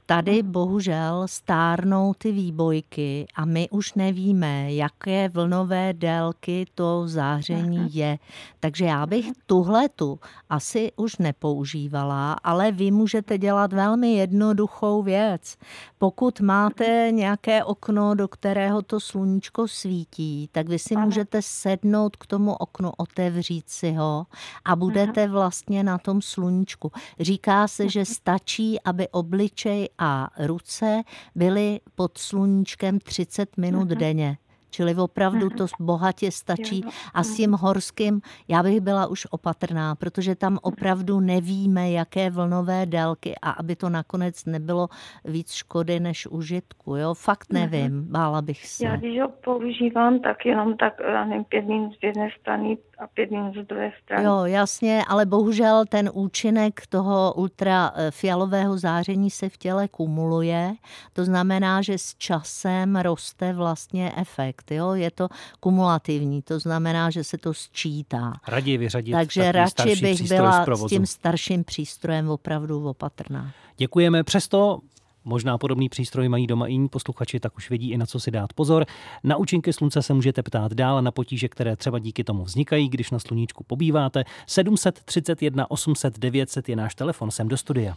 Tady 0.05 0.43
bohužel 0.43 1.23
stárnou 1.25 2.13
ty 2.13 2.31
výbojky 2.31 3.25
a 3.35 3.45
my 3.45 3.69
už 3.69 3.93
nevíme, 3.93 4.73
jaké 4.73 5.29
vlnové 5.29 5.93
délky 5.93 6.65
to 6.75 7.07
záření 7.07 7.95
je. 7.95 8.19
Takže 8.59 8.85
já 8.85 9.05
bych 9.05 9.25
tuhle 9.45 9.89
tu 9.89 10.19
asi 10.49 10.91
už 10.95 11.17
nepoužívala, 11.17 12.33
ale 12.33 12.71
vy 12.71 12.91
můžete 12.91 13.37
dělat 13.37 13.73
velmi 13.73 14.13
jednoduchou 14.13 15.03
věc. 15.03 15.57
Pokud 15.97 16.41
máte 16.41 17.07
nějaké 17.11 17.63
okno, 17.63 18.15
do 18.15 18.27
kterého 18.27 18.81
to 18.81 18.99
sluníčko 18.99 19.67
svítí, 19.67 20.49
tak 20.51 20.69
vy 20.69 20.79
si 20.79 20.95
můžete 20.95 21.41
sednout 21.41 22.15
k 22.15 22.25
tomu 22.33 22.53
oknu, 22.53 22.91
otevřít 22.97 23.69
si 23.69 23.91
ho 23.91 24.25
a 24.65 24.75
budete 24.75 25.27
vlastně 25.27 25.83
na 25.83 25.97
tom 25.97 26.21
sluníčku. 26.21 26.91
Říká 27.19 27.67
se, 27.67 27.89
že 27.89 28.05
stačí, 28.05 28.81
aby 28.81 29.07
obličej 29.09 29.89
a 29.97 30.29
ruce 30.39 31.03
byly 31.35 31.79
pod 31.95 32.17
sluníčkem 32.17 32.99
30 32.99 33.57
minut 33.57 33.87
denně. 33.87 34.37
Čili 34.73 34.95
opravdu 34.95 35.49
to 35.49 35.65
bohatě 35.79 36.31
stačí. 36.31 36.85
A 37.13 37.23
s 37.23 37.35
tím 37.35 37.51
horským 37.51 38.21
já 38.47 38.63
bych 38.63 38.81
byla 38.81 39.07
už 39.07 39.27
opatrná, 39.31 39.95
protože 39.95 40.35
tam 40.35 40.57
opravdu 40.61 41.19
nevíme, 41.19 41.91
jaké 41.91 42.29
vlnové 42.29 42.85
délky 42.85 43.35
a 43.41 43.49
aby 43.51 43.75
to 43.75 43.89
nakonec 43.89 44.45
nebylo 44.45 44.87
víc 45.25 45.51
škody 45.51 45.99
než 45.99 46.27
užitku. 46.27 46.95
Jo? 46.95 47.13
Fakt 47.13 47.53
nevím, 47.53 48.05
bála 48.11 48.41
bych 48.41 48.67
se. 48.67 48.85
Já 48.85 48.95
když 48.95 49.21
ho 49.21 49.29
používám, 49.29 50.19
tak 50.19 50.45
jenom 50.45 50.77
tak, 50.77 50.93
já 51.11 51.25
nevím, 51.25 51.43
pět 51.43 51.65
minut 51.65 51.93
z 51.93 52.03
jedné 52.03 52.29
strany 52.41 52.77
a 53.03 53.07
pět 53.07 53.31
minut 53.31 53.55
z 53.55 53.67
druhé 53.67 53.91
strany. 54.03 54.23
Jo, 54.23 54.45
jasně, 54.45 55.03
ale 55.07 55.25
bohužel 55.25 55.85
ten 55.89 56.09
účinek 56.13 56.87
toho 56.87 57.33
ultrafialového 57.33 58.77
záření 58.77 59.29
se 59.29 59.49
v 59.49 59.57
těle 59.57 59.87
kumuluje. 59.87 60.73
To 61.13 61.25
znamená, 61.25 61.81
že 61.81 61.97
s 61.97 62.15
časem 62.15 62.95
roste 62.95 63.53
vlastně 63.53 64.11
efekt. 64.17 64.71
Jo? 64.71 64.93
Je 64.93 65.11
to 65.11 65.27
kumulativní, 65.59 66.41
to 66.41 66.59
znamená, 66.59 67.09
že 67.09 67.23
se 67.23 67.37
to 67.37 67.53
sčítá. 67.53 68.33
Raději 68.47 68.77
vyřadit 68.77 69.11
Takže 69.11 69.51
radši 69.51 69.95
bych 69.95 70.27
byla 70.27 70.65
s 70.75 70.85
tím 70.85 71.05
starším 71.05 71.63
přístrojem 71.63 72.29
opravdu 72.29 72.89
opatrná. 72.89 73.51
Děkujeme. 73.77 74.23
Přesto 74.23 74.79
Možná 75.25 75.57
podobný 75.57 75.89
přístroj 75.89 76.29
mají 76.29 76.47
doma 76.47 76.67
jiní 76.67 76.89
posluchači, 76.89 77.39
tak 77.39 77.57
už 77.57 77.69
vědí 77.69 77.91
i 77.91 77.97
na 77.97 78.05
co 78.05 78.19
si 78.19 78.31
dát 78.31 78.53
pozor. 78.53 78.85
Na 79.23 79.37
účinky 79.37 79.73
slunce 79.73 80.01
se 80.01 80.13
můžete 80.13 80.43
ptát 80.43 80.73
dál 80.73 81.01
na 81.01 81.11
potíže, 81.11 81.49
které 81.49 81.75
třeba 81.75 81.99
díky 81.99 82.23
tomu 82.23 82.43
vznikají, 82.43 82.89
když 82.89 83.11
na 83.11 83.19
sluníčku 83.19 83.63
pobýváte. 83.63 84.23
731 84.47 85.71
800 85.71 86.19
900 86.19 86.69
je 86.69 86.75
náš 86.75 86.95
telefon 86.95 87.31
sem 87.31 87.47
do 87.47 87.57
studia. 87.57 87.95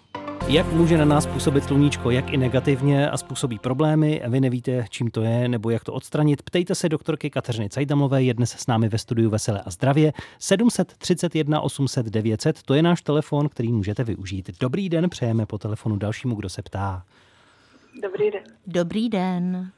Jak 0.49 0.67
může 0.73 0.99
na 0.99 1.05
nás 1.05 1.27
působit 1.27 1.65
sluníčko, 1.65 2.11
jak 2.11 2.33
i 2.33 2.37
negativně 2.37 3.11
a 3.11 3.17
způsobí 3.17 3.59
problémy, 3.59 4.23
vy 4.29 4.41
nevíte, 4.41 4.85
čím 4.91 5.11
to 5.11 5.23
je 5.23 5.49
nebo 5.49 5.71
jak 5.71 5.85
to 5.85 5.93
odstranit, 5.93 6.43
ptejte 6.43 6.75
se 6.75 6.89
doktorky 6.89 7.31
Kateřiny 7.31 7.69
Cajdamlové, 7.69 8.23
je 8.23 8.35
dnes 8.35 8.51
s 8.51 8.67
námi 8.67 8.89
ve 8.89 8.99
studiu 8.99 9.31
Veselé 9.31 9.63
a 9.67 9.71
zdravě. 9.71 10.13
731 10.39 11.61
800 11.61 12.07
900, 12.07 12.63
to 12.63 12.75
je 12.75 12.83
náš 12.83 13.03
telefon, 13.03 13.49
který 13.49 13.73
můžete 13.73 14.05
využít. 14.05 14.51
Dobrý 14.61 14.89
den, 14.89 15.11
přejeme 15.11 15.47
po 15.47 15.59
telefonu 15.59 15.97
dalšímu, 15.97 16.35
kdo 16.35 16.49
se 16.49 16.63
ptá. 16.63 17.03
Dobrý 18.03 18.31
den. 18.31 18.43
Dobrý 18.67 19.09
den. 19.09 19.71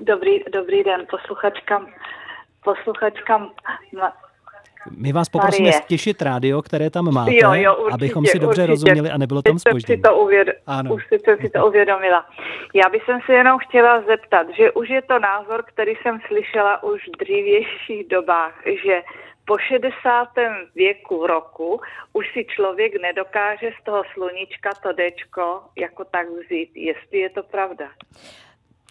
Dobrý, 0.00 0.38
dobrý 0.52 0.84
den, 0.84 1.06
posluchačkám, 1.10 1.86
posluchačkám 2.64 3.50
my 4.96 5.12
vás 5.12 5.28
poprosíme 5.28 5.68
Marie. 5.68 5.82
stěšit 5.82 6.22
rádio, 6.22 6.62
které 6.62 6.90
tam 6.90 7.12
máte, 7.14 7.34
jo, 7.34 7.52
jo, 7.54 7.74
určitě, 7.74 7.94
abychom 7.94 8.26
si 8.26 8.38
dobře 8.38 8.62
určitě. 8.62 8.66
rozuměli 8.66 9.10
a 9.10 9.18
nebylo 9.18 9.42
tam 9.42 9.56
Už 9.56 9.62
jsem 9.62 9.72
si 9.72 9.80
spoždění. 9.80 10.02
to, 10.02 10.16
uvěd... 10.16 10.48
Ano. 10.66 10.94
Už 10.94 11.06
jsem 11.24 11.36
si 11.40 11.50
to 11.50 11.66
uvědomila. 11.66 12.26
Já 12.74 12.88
bych 12.88 13.02
se 13.26 13.32
jenom 13.32 13.58
chtěla 13.58 14.02
zeptat, 14.02 14.46
že 14.56 14.70
už 14.70 14.88
je 14.88 15.02
to 15.02 15.18
názor, 15.18 15.64
který 15.66 15.92
jsem 16.02 16.20
slyšela 16.26 16.82
už 16.82 17.00
v 17.08 17.18
dřívějších 17.24 18.08
dobách, 18.08 18.54
že 18.84 19.02
po 19.44 19.58
60. 19.58 20.28
věku 20.74 21.26
roku 21.26 21.80
už 22.12 22.26
si 22.32 22.44
člověk 22.44 22.92
nedokáže 23.02 23.70
z 23.80 23.84
toho 23.84 24.02
sluníčka 24.14 24.70
to 24.82 24.92
dečko 24.92 25.60
jako 25.78 26.04
tak 26.04 26.26
vzít. 26.30 26.70
Jestli 26.74 27.18
je 27.18 27.30
to 27.30 27.42
pravda. 27.42 27.84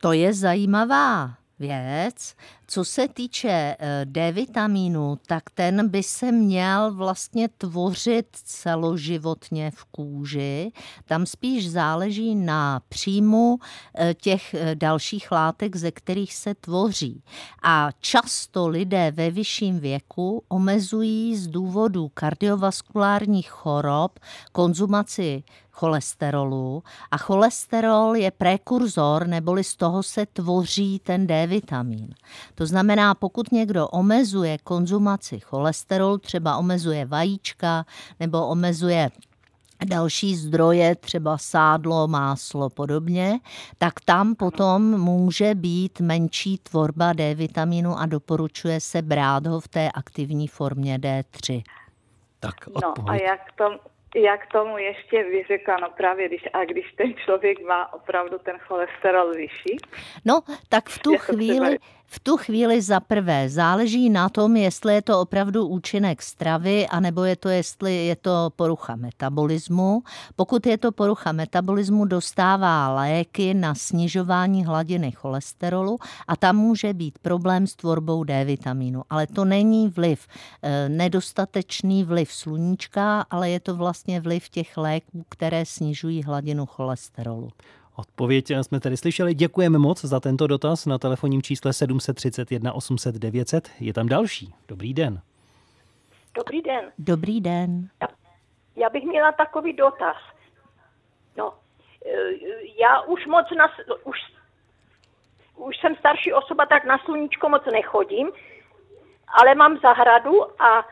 To 0.02 0.14
je 0.14 0.34
zajímavá 0.34 1.30
věc. 1.60 2.36
Co 2.68 2.86
se 2.86 3.08
týče 3.08 3.76
eh, 3.80 4.06
D 4.06 4.32
vitamínu, 4.32 5.18
tak 5.28 5.44
ten 5.54 5.90
by 5.90 6.04
se 6.04 6.32
měl 6.32 6.94
vlastně 6.94 7.50
tvořit 7.58 8.28
celoživotně 8.32 9.72
v 9.72 9.86
kůži. 9.86 10.72
Tam 11.06 11.26
spíš 11.26 11.72
záleží 11.72 12.36
na 12.36 12.82
příjmu 12.90 13.60
eh, 13.96 14.14
těch 14.14 14.54
eh, 14.54 14.76
dalších 14.76 15.32
látek, 15.32 15.76
ze 15.76 15.92
kterých 15.92 16.34
se 16.34 16.56
tvoří. 16.56 17.24
A 17.64 17.90
často 18.00 18.68
lidé 18.68 19.12
ve 19.12 19.32
vyšším 19.32 19.80
věku 19.80 20.44
omezují 20.50 21.38
z 21.38 21.48
důvodu 21.48 22.12
kardiovaskulárních 22.14 23.50
chorob 23.50 24.20
konzumaci 24.52 25.44
cholesterolu 25.80 26.84
a 27.12 27.18
cholesterol 27.18 28.16
je 28.16 28.32
prekurzor, 28.32 29.28
neboli 29.28 29.64
z 29.64 29.76
toho 29.76 30.04
se 30.04 30.26
tvoří 30.26 31.00
ten 31.00 31.28
D 31.28 31.48
vitamin. 31.48 32.14
To 32.56 32.66
znamená, 32.66 33.16
pokud 33.16 33.52
někdo 33.52 33.88
omezuje 33.88 34.58
konzumaci 34.58 35.40
cholesterolu, 35.40 36.18
třeba 36.18 36.58
omezuje 36.58 37.06
vajíčka 37.06 37.86
nebo 38.20 38.48
omezuje 38.48 39.10
další 39.86 40.36
zdroje, 40.36 40.96
třeba 40.96 41.38
sádlo, 41.38 42.08
máslo, 42.08 42.70
podobně, 42.70 43.40
tak 43.78 43.94
tam 44.06 44.36
potom 44.36 45.00
může 45.00 45.56
být 45.56 46.02
menší 46.02 46.58
tvorba 46.58 47.14
D 47.14 47.36
vitaminu 47.36 48.00
a 48.00 48.06
doporučuje 48.06 48.82
se 48.82 49.02
brát 49.02 49.48
ho 49.48 49.60
v 49.60 49.68
té 49.68 49.92
aktivní 49.92 50.48
formě 50.48 50.98
D3. 50.98 51.64
Tak 52.40 52.56
No 52.68 52.94
a 53.10 53.16
jak 53.16 53.52
tom, 54.14 54.22
jak 54.24 54.48
tomu 54.48 54.78
ještě 54.78 55.24
vy 55.24 55.44
řekla, 55.48 55.78
no 55.82 55.90
právě 55.98 56.28
když, 56.28 56.42
a 56.54 56.66
když 56.66 56.92
ten 56.98 57.14
člověk 57.14 57.68
má 57.68 57.94
opravdu 57.94 58.38
ten 58.38 58.58
cholesterol 58.58 59.32
vyšší? 59.32 59.78
No, 60.26 60.40
tak 60.70 60.90
v 60.90 61.00
tu 61.00 61.18
chvíli, 61.18 61.78
v 62.10 62.20
tu 62.20 62.38
chvíli 62.38 62.82
za 62.82 63.00
prvé 63.00 63.50
záleží 63.50 64.10
na 64.10 64.30
tom, 64.30 64.56
jestli 64.56 64.94
je 64.94 65.02
to 65.02 65.22
opravdu 65.22 65.68
účinek 65.68 66.22
stravy, 66.22 66.88
anebo 66.88 67.24
je 67.24 67.36
to, 67.36 67.50
jestli 67.50 68.06
je 68.06 68.16
to 68.16 68.50
porucha 68.56 68.96
metabolismu. 68.96 70.04
Pokud 70.36 70.66
je 70.66 70.78
to 70.78 70.92
porucha 70.92 71.32
metabolismu, 71.32 72.06
dostává 72.06 72.94
léky 72.94 73.54
na 73.54 73.76
snižování 73.76 74.66
hladiny 74.66 75.12
cholesterolu 75.12 76.00
a 76.28 76.36
tam 76.36 76.56
může 76.58 76.94
být 76.94 77.20
problém 77.20 77.68
s 77.68 77.76
tvorbou 77.76 78.24
D 78.24 78.46
vitamínu. 78.46 79.04
Ale 79.10 79.28
to 79.28 79.46
není 79.46 79.88
vliv, 79.88 80.28
eh, 80.62 80.90
nedostatečný 80.90 82.04
vliv 82.04 82.34
sluníčka, 82.34 83.26
ale 83.30 83.50
je 83.50 83.60
to 83.60 83.76
vlastně 83.76 84.22
vliv 84.22 84.50
těch 84.50 84.78
léků, 84.78 85.26
které 85.30 85.66
snižují 85.66 86.24
hladinu 86.24 86.66
cholesterolu. 86.66 87.50
Odpověď 88.00 88.52
jsme 88.62 88.80
tady 88.80 88.98
slyšeli. 88.98 89.34
Děkujeme 89.34 89.78
moc 89.78 90.06
za 90.06 90.20
tento 90.20 90.48
dotaz 90.48 90.86
na 90.86 90.98
telefonním 90.98 91.42
čísle 91.42 91.74
731 91.74 92.74
800 92.74 93.16
900. 93.16 93.70
Je 93.80 93.94
tam 93.94 94.08
další. 94.08 94.54
Dobrý 94.68 94.94
den. 94.94 95.22
Dobrý 96.36 96.62
den. 96.62 96.92
Dobrý 96.98 97.42
den. 97.42 97.90
Já 98.76 98.90
bych 98.90 99.04
měla 99.04 99.32
takový 99.32 99.74
dotaz. 99.74 100.18
No, 101.38 101.54
eh, 102.06 102.12
já 102.82 103.02
už 103.02 103.26
moc 103.26 103.46
na, 103.58 103.68
už, 104.04 104.18
už 105.56 105.78
jsem 105.78 105.96
starší 105.96 106.34
osoba, 106.34 106.66
tak 106.66 106.86
na 106.86 106.98
sluníčko 106.98 107.50
moc 107.50 107.64
nechodím, 107.72 108.32
ale 109.28 109.56
mám 109.56 109.80
zahradu 109.80 110.62
a 110.62 110.88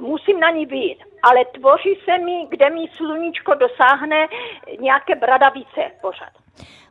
musím 0.00 0.40
na 0.40 0.50
ní 0.50 0.66
být. 0.66 0.98
Ale 1.22 1.44
tvoří 1.44 1.98
se 2.04 2.18
mi, 2.18 2.46
kde 2.48 2.70
mi 2.70 2.88
sluníčko 2.96 3.54
dosáhne 3.54 4.28
nějaké 4.80 5.14
bradavice 5.14 5.90
pořád. 6.00 6.32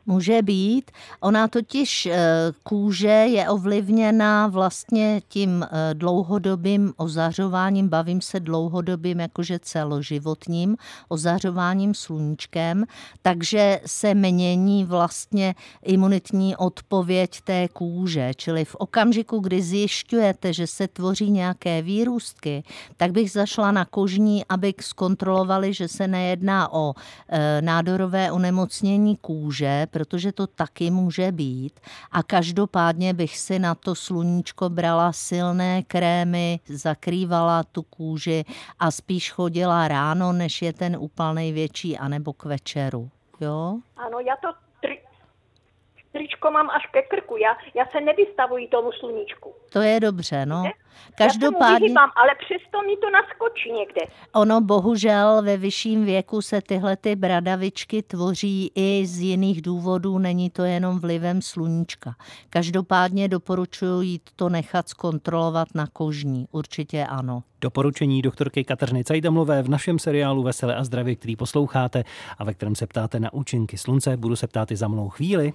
Může 0.08 0.42
být. 0.42 0.90
Ona 1.20 1.48
totiž 1.48 2.06
eh, 2.06 2.18
kůže 2.62 3.08
je 3.08 3.48
ovlivněna 3.50 4.46
vlastně 4.46 5.20
tím 5.28 5.62
eh, 5.62 5.94
dlouhodobým 5.94 6.92
ozařováním, 6.96 7.88
bavím 7.88 8.20
se 8.20 8.40
dlouhodobým 8.40 9.20
jakože 9.20 9.58
celoživotním 9.58 10.76
ozařováním 11.08 11.94
sluníčkem, 11.94 12.84
takže 13.22 13.80
se 13.86 14.14
mění 14.14 14.84
vlastně 14.84 15.54
imunitní 15.82 16.56
odpověď 16.56 17.40
té 17.40 17.68
kůže. 17.68 18.30
Čili 18.36 18.64
v 18.64 18.74
okamžiku, 18.74 19.38
kdy 19.38 19.62
zjišťujete, 19.62 20.52
že 20.52 20.66
se 20.66 20.88
tvoří 20.88 21.30
nějaké 21.30 21.82
výrůstky, 21.82 22.62
tak 22.96 23.12
bych 23.12 23.30
zašla 23.30 23.72
na 23.72 23.84
kožní, 23.84 24.44
aby 24.48 24.74
zkontrolovali, 24.80 25.74
že 25.74 25.88
se 25.88 26.08
nejedná 26.08 26.72
o 26.72 26.94
eh, 27.28 27.62
nádorové 27.62 28.32
onemocnění 28.32 29.16
kůže, 29.16 29.86
protože 29.96 30.32
to 30.32 30.46
taky 30.46 30.90
může 30.90 31.32
být. 31.32 31.80
A 32.12 32.22
každopádně 32.22 33.14
bych 33.14 33.38
si 33.38 33.58
na 33.58 33.74
to 33.74 33.94
sluníčko 33.94 34.68
brala 34.68 35.12
silné 35.12 35.82
krémy, 35.82 36.60
zakrývala 36.68 37.64
tu 37.64 37.82
kůži 37.82 38.44
a 38.78 38.90
spíš 38.90 39.32
chodila 39.32 39.88
ráno, 39.88 40.32
než 40.32 40.62
je 40.62 40.72
ten 40.72 40.96
úpal 41.00 41.34
největší, 41.34 41.98
anebo 41.98 42.32
k 42.32 42.44
večeru. 42.44 43.10
Jo? 43.40 43.78
Ano, 43.96 44.20
já 44.20 44.36
to 44.36 44.65
tričko 46.16 46.50
mám 46.50 46.70
až 46.70 46.86
ke 46.92 47.02
krku. 47.02 47.36
Já, 47.36 47.56
já 47.74 47.84
se 47.92 48.00
nevystavuji 48.00 48.68
tomu 48.68 48.92
sluníčku. 48.92 49.54
To 49.72 49.80
je 49.80 50.00
dobře, 50.00 50.46
no. 50.46 50.62
Já 50.64 50.72
Každopádně... 51.26 51.66
se 51.66 51.72
mu 51.72 51.80
vyhýbám, 51.80 52.10
ale 52.16 52.30
přesto 52.38 52.82
mi 52.82 52.96
to 52.96 53.10
naskočí 53.10 53.72
někde. 53.72 54.00
Ono 54.34 54.60
bohužel 54.60 55.42
ve 55.42 55.56
vyšším 55.56 56.04
věku 56.04 56.42
se 56.42 56.60
tyhle 56.62 56.96
ty 56.96 57.16
bradavičky 57.16 58.02
tvoří 58.02 58.72
i 58.74 59.06
z 59.06 59.18
jiných 59.20 59.62
důvodů, 59.62 60.18
není 60.18 60.50
to 60.50 60.62
jenom 60.62 61.00
vlivem 61.00 61.42
sluníčka. 61.42 62.14
Každopádně 62.50 63.28
doporučuji 63.28 64.02
jít 64.02 64.30
to 64.36 64.48
nechat 64.48 64.88
zkontrolovat 64.88 65.68
na 65.74 65.86
kožní, 65.92 66.46
určitě 66.52 67.06
ano. 67.06 67.42
Doporučení 67.60 68.22
doktorky 68.22 68.64
Kateřiny 68.64 69.04
Cajdamlové 69.04 69.62
v 69.62 69.68
našem 69.68 69.98
seriálu 69.98 70.42
Veselé 70.42 70.74
a 70.76 70.84
zdravě, 70.84 71.16
který 71.16 71.36
posloucháte 71.36 72.04
a 72.38 72.44
ve 72.44 72.54
kterém 72.54 72.74
se 72.74 72.86
ptáte 72.86 73.20
na 73.20 73.32
účinky 73.32 73.78
slunce. 73.78 74.16
Budu 74.16 74.36
se 74.36 74.46
ptát 74.46 74.70
i 74.70 74.76
za 74.76 74.88
mnou 74.88 75.08
chvíli. 75.08 75.52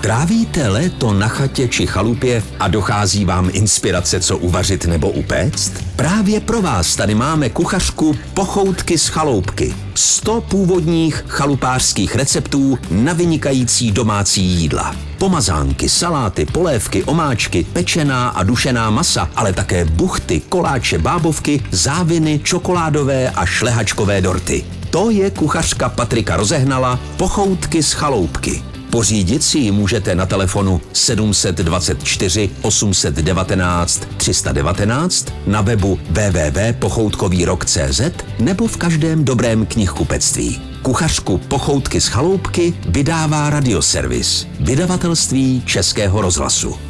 Trávíte 0.00 0.68
léto 0.68 1.12
na 1.12 1.28
chatě 1.28 1.68
či 1.68 1.86
chalupě 1.86 2.42
a 2.60 2.68
dochází 2.68 3.24
vám 3.24 3.50
inspirace, 3.52 4.20
co 4.20 4.38
uvařit 4.38 4.84
nebo 4.84 5.10
upéct? 5.10 5.72
Právě 5.96 6.40
pro 6.40 6.62
vás 6.62 6.96
tady 6.96 7.14
máme 7.14 7.50
kuchařku 7.50 8.16
Pochoutky 8.34 8.98
z 8.98 9.08
chaloupky. 9.08 9.74
100 9.94 10.40
původních 10.40 11.24
chalupářských 11.28 12.16
receptů 12.16 12.78
na 12.90 13.12
vynikající 13.12 13.92
domácí 13.92 14.42
jídla. 14.42 14.96
Pomazánky, 15.18 15.88
saláty, 15.88 16.46
polévky, 16.46 17.04
omáčky, 17.04 17.66
pečená 17.72 18.28
a 18.28 18.42
dušená 18.42 18.90
masa, 18.90 19.30
ale 19.36 19.52
také 19.52 19.84
buchty, 19.84 20.40
koláče, 20.48 20.98
bábovky, 20.98 21.62
záviny, 21.70 22.40
čokoládové 22.42 23.30
a 23.30 23.46
šlehačkové 23.46 24.20
dorty. 24.20 24.64
To 24.90 25.10
je 25.10 25.30
kuchařka 25.30 25.88
Patrika 25.88 26.36
Rozehnala 26.36 27.00
Pochoutky 27.16 27.82
z 27.82 27.92
chaloupky. 27.92 28.69
Pořídit 28.90 29.42
si 29.42 29.58
ji 29.58 29.70
můžete 29.70 30.14
na 30.14 30.26
telefonu 30.26 30.80
724 30.92 32.50
819 32.62 34.08
319, 34.16 35.32
na 35.46 35.60
webu 35.60 35.98
www.pochoutkovýrok.cz 36.10 38.00
nebo 38.38 38.66
v 38.66 38.76
každém 38.76 39.24
dobrém 39.24 39.66
knihkupectví. 39.66 40.60
Kuchařku 40.82 41.38
Pochoutky 41.38 42.00
z 42.00 42.06
chaloupky 42.06 42.74
vydává 42.88 43.50
radioservis, 43.50 44.46
vydavatelství 44.60 45.62
Českého 45.66 46.22
rozhlasu. 46.22 46.89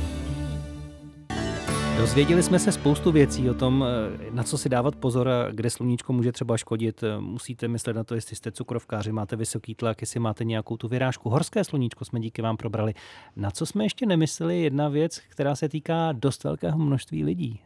Dozvěděli 2.01 2.43
jsme 2.43 2.59
se 2.59 2.73
spoustu 2.73 3.13
věcí 3.13 3.51
o 3.51 3.55
tom, 3.55 3.85
eh, 3.85 4.31
na 4.31 4.43
co 4.43 4.59
si 4.59 4.69
dávat 4.69 4.97
pozor 4.97 5.29
a 5.29 5.51
kde 5.51 5.71
sluníčko 5.71 6.13
může 6.13 6.33
třeba 6.33 6.57
škodit. 6.57 7.03
Eh, 7.03 7.21
Musíte 7.21 7.69
myslet 7.69 7.97
na 7.97 8.05
to, 8.05 8.15
jestli 8.15 8.37
jste 8.37 8.53
cukrovkáři, 8.53 9.13
máte 9.13 9.37
vysoký 9.37 9.75
tlak, 9.75 10.01
jestli 10.01 10.21
máte 10.21 10.45
nějakou 10.45 10.77
tu 10.77 10.89
vyrážku. 10.89 11.31
Horské 11.31 11.65
sluníčko 11.65 12.05
jsme 12.05 12.21
díky 12.21 12.43
vám 12.43 12.57
probrali. 12.57 12.95
Na 13.37 13.51
co 13.51 13.67
jsme 13.67 13.85
ještě 13.85 14.07
nemysleli? 14.07 14.61
Jedna 14.61 14.89
věc, 14.89 15.21
která 15.29 15.57
se 15.57 15.69
týká 15.69 16.13
dost 16.13 16.45
velkého 16.45 16.79
množství 16.79 17.25
lidí. 17.25 17.61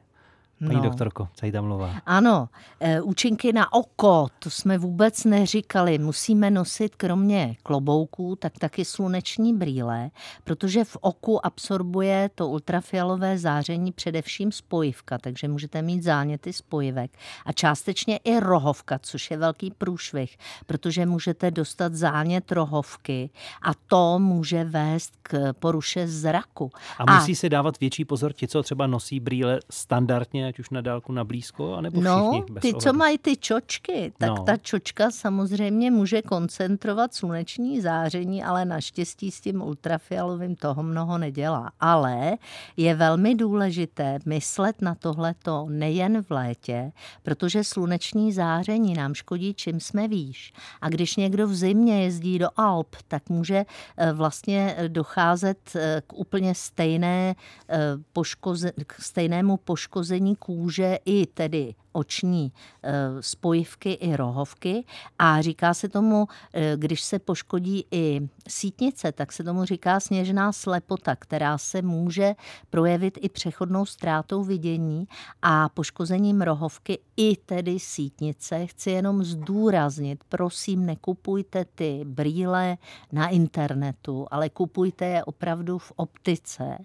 Paní 0.58 0.74
No. 0.76 0.82
doktorko, 0.82 1.28
Cajdamlová. 1.34 1.94
Ano, 2.06 2.48
e, 2.80 3.00
účinky 3.00 3.52
na 3.52 3.72
oko, 3.72 4.28
to 4.38 4.50
jsme 4.50 4.78
vůbec 4.78 5.24
neříkali. 5.24 5.98
Musíme 5.98 6.50
nosit 6.50 6.96
kromě 6.96 7.56
klobouků, 7.62 8.36
tak 8.36 8.52
taky 8.58 8.84
sluneční 8.84 9.54
brýle, 9.54 10.10
protože 10.44 10.84
v 10.84 10.96
oku 11.00 11.46
absorbuje 11.46 12.30
to 12.34 12.48
ultrafialové 12.48 13.38
záření 13.38 13.92
především 13.92 14.52
spojivka, 14.52 15.18
takže 15.18 15.48
můžete 15.48 15.82
mít 15.82 16.02
záněty 16.02 16.52
spojivek. 16.52 17.10
A 17.46 17.52
částečně 17.52 18.16
i 18.24 18.40
rohovka, 18.40 18.98
což 18.98 19.30
je 19.30 19.36
velký 19.36 19.70
průšvih, 19.78 20.36
protože 20.66 21.06
můžete 21.06 21.50
dostat 21.50 21.94
zánět 21.94 22.52
rohovky 22.52 23.30
a 23.62 23.70
to 23.86 24.18
může 24.18 24.64
vést 24.64 25.12
k 25.22 25.52
poruše 25.52 26.08
zraku. 26.08 26.70
A 26.98 27.14
musí 27.14 27.34
se 27.34 27.48
dávat 27.48 27.80
větší 27.80 28.04
pozor 28.04 28.32
ti, 28.32 28.48
co 28.48 28.62
třeba 28.62 28.86
nosí 28.86 29.20
brýle 29.20 29.60
standardně, 29.70 30.43
ať 30.48 30.58
už 30.58 30.70
na 30.70 30.80
dálku, 30.80 31.12
na 31.12 31.24
blízko, 31.24 31.74
anebo 31.74 32.00
No, 32.00 32.30
všichni 32.32 32.52
bez 32.54 32.62
ty, 32.62 32.70
co 32.72 32.76
ohledu? 32.76 32.98
mají 32.98 33.18
ty 33.18 33.36
čočky, 33.36 34.12
tak 34.18 34.28
No. 34.28 34.44
ta 34.44 34.56
čočka 34.56 35.10
samozřejmě 35.10 35.90
může 35.90 36.22
koncentrovat 36.22 37.14
sluneční 37.14 37.80
záření, 37.80 38.44
ale 38.44 38.64
naštěstí 38.64 39.30
s 39.30 39.40
tím 39.40 39.62
ultrafialovým 39.62 40.56
toho 40.56 40.82
mnoho 40.82 41.18
nedělá. 41.18 41.70
Ale 41.80 42.32
je 42.76 42.94
velmi 42.94 43.34
důležité 43.34 44.18
myslet 44.26 44.82
na 44.82 44.94
tohleto 44.94 45.66
nejen 45.68 46.22
v 46.22 46.30
létě, 46.30 46.92
protože 47.22 47.64
sluneční 47.64 48.32
záření 48.32 48.94
nám 48.94 49.14
škodí, 49.14 49.54
čím 49.54 49.80
jsme 49.80 50.08
výš. 50.08 50.52
A 50.80 50.88
když 50.88 51.16
někdo 51.16 51.46
v 51.48 51.54
zimě 51.54 52.02
jezdí 52.04 52.38
do 52.38 52.48
Alp, 52.56 52.96
tak 53.08 53.28
může 53.28 53.64
eh, 53.96 54.12
vlastně 54.12 54.76
docházet 54.88 55.58
eh, 55.76 56.02
k 56.06 56.12
úplně 56.12 56.54
stejné 56.54 57.34
eh, 57.68 57.78
poškoze, 58.12 58.72
k 58.86 58.94
stejnému 59.02 59.56
poškození 59.56 60.33
kůže 60.36 60.98
i 61.04 61.26
tedy 61.26 61.74
oční 61.94 62.52
eh, 62.82 62.92
spojivky 63.20 63.92
i 63.92 64.16
rohovky 64.16 64.84
a 65.18 65.40
říká 65.40 65.74
se 65.74 65.88
tomu, 65.88 66.28
eh, 66.52 66.72
když 66.76 67.02
se 67.02 67.18
poškodí 67.18 67.86
i 67.90 68.28
sítnice, 68.48 69.12
tak 69.12 69.32
se 69.32 69.44
tomu 69.44 69.64
říká 69.64 70.00
sněžná 70.00 70.52
slepota, 70.52 71.16
která 71.16 71.58
se 71.58 71.82
může 71.82 72.34
projevit 72.70 73.18
i 73.20 73.28
přechodnou 73.28 73.86
ztrátou 73.86 74.42
vidění 74.44 75.06
a 75.42 75.68
poškozením 75.68 76.42
rohovky 76.42 76.98
i 77.16 77.36
tedy 77.36 77.80
sítnice. 77.80 78.66
Chci 78.66 78.90
jenom 78.90 79.24
zdůraznit, 79.24 80.24
prosím, 80.28 80.86
nekupujte 80.86 81.64
ty 81.64 82.00
brýle 82.04 82.76
na 83.12 83.28
internetu, 83.28 84.26
ale 84.30 84.48
kupujte 84.50 85.04
je 85.06 85.24
opravdu 85.24 85.78
v 85.78 85.92
optice 85.96 86.78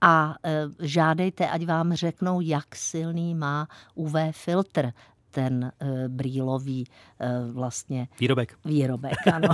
a 0.00 0.34
eh, 0.44 0.62
žádejte, 0.78 1.48
ať 1.48 1.66
vám 1.66 1.94
řeknou, 1.94 2.40
jak 2.40 2.76
silný 2.76 3.34
má 3.34 3.68
UV 3.94 4.14
filtr 4.30 4.55
filtr 4.56 4.92
ten 5.36 5.64
e, 5.64 6.08
brýlový 6.08 6.84
e, 7.20 7.52
vlastně 7.52 8.08
Výrobek. 8.20 8.58
výrobek, 8.64 9.26
ano. 9.32 9.48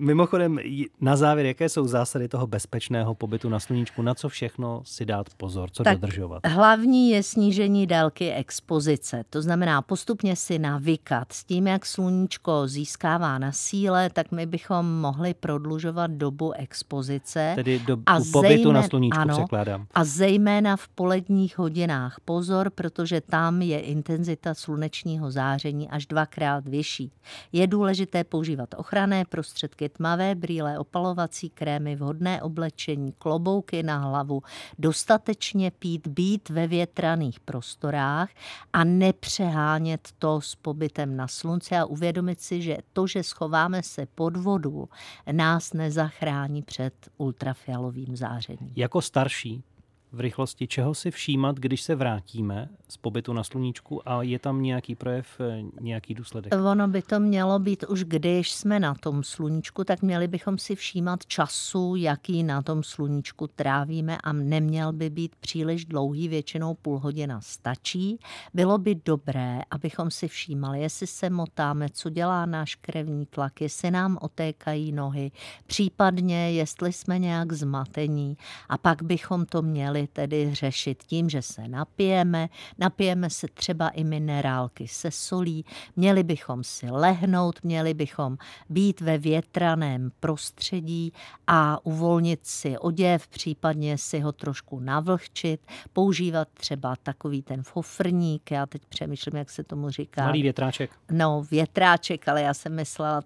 Mimochodem, 0.00 0.58
na 1.00 1.16
závěr, 1.16 1.46
jaké 1.46 1.68
jsou 1.68 1.86
zásady 1.86 2.28
toho 2.28 2.46
bezpečného 2.46 3.14
pobytu 3.14 3.48
na 3.48 3.60
sluníčku? 3.60 4.02
Na 4.02 4.14
co 4.14 4.28
všechno 4.28 4.82
si 4.84 5.04
dát 5.04 5.26
pozor, 5.36 5.70
co 5.70 5.82
Tak 5.82 5.98
dodržovat? 5.98 6.46
Hlavní 6.46 7.10
je 7.10 7.22
snížení 7.22 7.86
délky 7.86 8.32
expozice. 8.32 9.24
To 9.30 9.42
znamená 9.42 9.82
postupně 9.82 10.36
si 10.36 10.58
navykat. 10.58 11.32
S 11.32 11.44
tím, 11.44 11.66
jak 11.66 11.86
sluníčko 11.86 12.68
získává 12.68 13.38
na 13.38 13.52
síle, 13.52 14.10
tak 14.10 14.32
my 14.32 14.46
bychom 14.46 15.00
mohli 15.00 15.34
prodlužovat 15.34 16.10
dobu 16.10 16.52
expozice. 16.52 17.52
Tedy 17.54 17.78
do 17.78 17.96
pobytu 18.32 18.72
na 18.72 18.82
sluníčku 18.82 19.28
překládám. 19.28 19.86
A 19.94 20.04
zejména 20.04 20.76
v 20.76 20.88
poledních 20.88 21.58
hodinách. 21.58 22.16
Pozor, 22.24 22.70
protože 22.70 23.20
tam 23.20 23.62
je 23.62 23.80
intenzita 23.80 24.35
slunečního 24.52 25.30
záření 25.30 25.90
až 25.90 26.06
dvakrát 26.06 26.68
vyšší. 26.68 27.12
Je 27.52 27.66
důležité 27.66 28.24
používat 28.24 28.74
ochranné 28.76 29.24
prostředky, 29.24 29.88
tmavé 29.88 30.34
brýle, 30.34 30.78
opalovací 30.78 31.50
krémy, 31.50 31.96
vhodné 31.96 32.42
oblečení, 32.42 33.12
klobouky 33.12 33.82
na 33.82 33.98
hlavu, 33.98 34.42
dostatečně 34.78 35.70
pít, 35.70 36.06
být 36.06 36.48
ve 36.48 36.66
větraných 36.66 37.40
prostorách 37.40 38.28
a 38.72 38.84
nepřehánět 38.84 40.08
to 40.18 40.40
s 40.40 40.54
pobytem 40.54 41.16
na 41.16 41.28
slunci 41.28 41.76
a 41.76 41.84
uvědomit 41.84 42.40
si, 42.40 42.62
že 42.62 42.76
to, 42.92 43.06
že 43.06 43.22
schováme 43.22 43.82
se 43.82 44.06
pod 44.14 44.36
vodu, 44.36 44.88
nás 45.32 45.72
nezachrání 45.72 46.62
před 46.62 46.94
ultrafialovým 47.16 48.16
zářením. 48.16 48.72
Jako 48.76 49.02
starší 49.02 49.64
v 50.12 50.20
rychlosti, 50.20 50.66
čeho 50.66 50.94
si 50.94 51.10
všímat, 51.10 51.56
když 51.56 51.82
se 51.82 51.94
vrátíme 51.94 52.68
z 52.88 52.96
pobytu 52.96 53.32
na 53.32 53.44
sluníčku 53.44 54.08
a 54.08 54.22
je 54.22 54.38
tam 54.38 54.62
nějaký 54.62 54.94
projev, 54.94 55.40
eh, 55.40 55.62
nějaký 55.80 56.14
důsledek? 56.14 56.54
Ono 56.54 56.88
by 56.88 57.02
to 57.02 57.20
mělo 57.20 57.58
být 57.58 57.84
už, 57.88 58.04
když 58.04 58.52
jsme 58.52 58.80
na 58.80 58.94
tom 58.94 59.22
sluníčku, 59.22 59.84
tak 59.84 60.02
měli 60.02 60.28
bychom 60.28 60.58
si 60.58 60.74
všímat 60.74 61.26
času, 61.26 61.94
jaký 61.96 62.42
na 62.42 62.62
tom 62.62 62.82
sluníčku 62.82 63.46
trávíme 63.46 64.18
a 64.24 64.32
neměl 64.32 64.92
by 64.92 65.10
být 65.10 65.36
příliš 65.36 65.84
dlouhý, 65.84 66.28
většinou 66.28 66.74
půl 66.74 66.98
hodina 66.98 67.40
stačí. 67.40 68.18
Bylo 68.54 68.78
by 68.78 68.94
dobré, 69.04 69.60
abychom 69.70 70.10
si 70.10 70.28
všímali, 70.28 70.80
jestli 70.80 71.06
se 71.06 71.30
motáme, 71.30 71.88
co 71.92 72.10
dělá 72.10 72.46
náš 72.46 72.74
krevní 72.74 73.26
tlak, 73.26 73.60
jestli 73.60 73.90
nám 73.90 74.18
otékají 74.20 74.92
nohy, 74.92 75.30
případně 75.66 76.52
jestli 76.52 76.92
jsme 76.92 77.18
nějak 77.18 77.52
zmatení 77.52 78.36
a 78.68 78.78
pak 78.78 79.02
bychom 79.02 79.46
to 79.46 79.62
měli 79.62 79.95
měli 79.96 80.06
tedy 80.06 80.54
řešit 80.54 81.02
tím, 81.06 81.30
že 81.30 81.42
se 81.42 81.68
napijeme, 81.68 82.48
napijeme 82.78 83.30
se 83.30 83.46
třeba 83.54 83.88
i 83.88 84.04
minerálky 84.04 84.88
se 84.88 85.10
solí, 85.10 85.64
měli 85.96 86.22
bychom 86.22 86.64
si 86.64 86.90
lehnout, 86.90 87.62
měli 87.62 87.94
bychom 87.94 88.36
být 88.68 89.00
ve 89.00 89.18
větraném 89.18 90.10
prostředí 90.20 91.12
a 91.46 91.86
uvolnit 91.86 92.40
si 92.42 92.78
oděv, 92.78 93.28
případně 93.28 93.98
si 93.98 94.20
ho 94.20 94.32
trošku 94.32 94.80
navlhčit, 94.80 95.60
používat 95.92 96.48
třeba 96.54 96.96
takový 97.02 97.42
ten 97.42 97.62
fofrník, 97.62 98.50
já 98.50 98.66
teď 98.66 98.82
přemýšlím, 98.88 99.36
jak 99.36 99.50
se 99.50 99.64
tomu 99.64 99.90
říká. 99.90 100.24
Malý 100.24 100.42
větráček. 100.42 100.90
No, 101.10 101.44
větráček, 101.50 102.28
ale 102.28 102.42
já 102.42 102.54
jsem 102.54 102.74
myslela... 102.74 103.22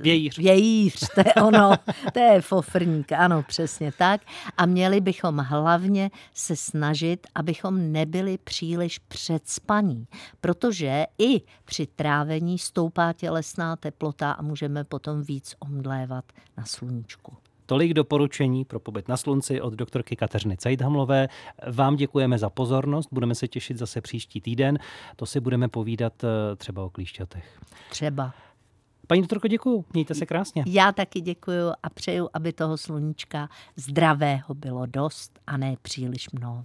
Vějíř. 0.00 0.38
Vějíř, 0.38 1.08
to 1.14 1.20
je 1.20 1.34
ono, 1.34 1.72
to 2.12 2.18
je 2.18 2.40
fofrník, 2.40 3.12
ano, 3.12 3.42
přesně 3.42 3.92
tak. 3.92 4.20
A 4.56 4.66
měli 4.66 5.00
bychom 5.00 5.38
hlavně 5.38 6.07
se 6.34 6.56
snažit, 6.56 7.26
abychom 7.34 7.92
nebyli 7.92 8.38
příliš 8.38 8.98
předspaní, 8.98 10.06
protože 10.40 11.06
i 11.18 11.40
při 11.64 11.86
trávení 11.86 12.58
stoupá 12.58 13.12
tělesná 13.12 13.76
teplota 13.76 14.32
a 14.32 14.42
můžeme 14.42 14.84
potom 14.84 15.22
víc 15.22 15.54
omdlévat 15.58 16.24
na 16.56 16.64
sluníčku. 16.64 17.36
Tolik 17.66 17.94
doporučení 17.94 18.64
pro 18.64 18.80
pobyt 18.80 19.08
na 19.08 19.16
slunci 19.16 19.60
od 19.60 19.74
doktorky 19.74 20.16
Kateřiny 20.16 20.56
Cejdhamlové. 20.56 21.28
Vám 21.72 21.96
děkujeme 21.96 22.38
za 22.38 22.50
pozornost, 22.50 23.08
budeme 23.12 23.34
se 23.34 23.48
těšit 23.48 23.78
zase 23.78 24.00
příští 24.00 24.40
týden. 24.40 24.78
To 25.16 25.26
si 25.26 25.40
budeme 25.40 25.68
povídat 25.68 26.24
eh, 26.24 26.56
třeba 26.56 26.84
o 26.84 26.90
klíšťatech. 26.90 27.60
Třeba. 27.90 28.34
Paní 29.08 29.20
doktorko, 29.20 29.48
děkuji. 29.48 29.84
Mějte 29.92 30.14
se 30.14 30.26
krásně. 30.26 30.64
Já 30.66 30.92
taky 30.92 31.20
děkuji 31.20 31.72
a 31.82 31.90
přeju, 31.90 32.28
aby 32.34 32.52
toho 32.52 32.76
sluníčka 32.76 33.48
zdravého 33.76 34.54
bylo 34.54 34.86
dost 34.86 35.38
a 35.46 35.56
ne 35.56 35.74
příliš 35.82 36.30
mnoho. 36.30 36.64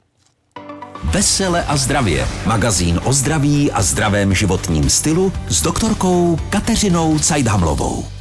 Vesele 1.04 1.66
a 1.66 1.78
zdravě. 1.78 2.28
Magazín 2.48 3.00
o 3.06 3.14
zdraví 3.14 3.72
a 3.72 3.82
zdravém 3.82 4.34
životním 4.34 4.90
stylu 4.90 5.32
s 5.48 5.62
doktorkou 5.62 6.38
Kateřinou 6.50 7.20
Cajdhamlovou. 7.20 8.06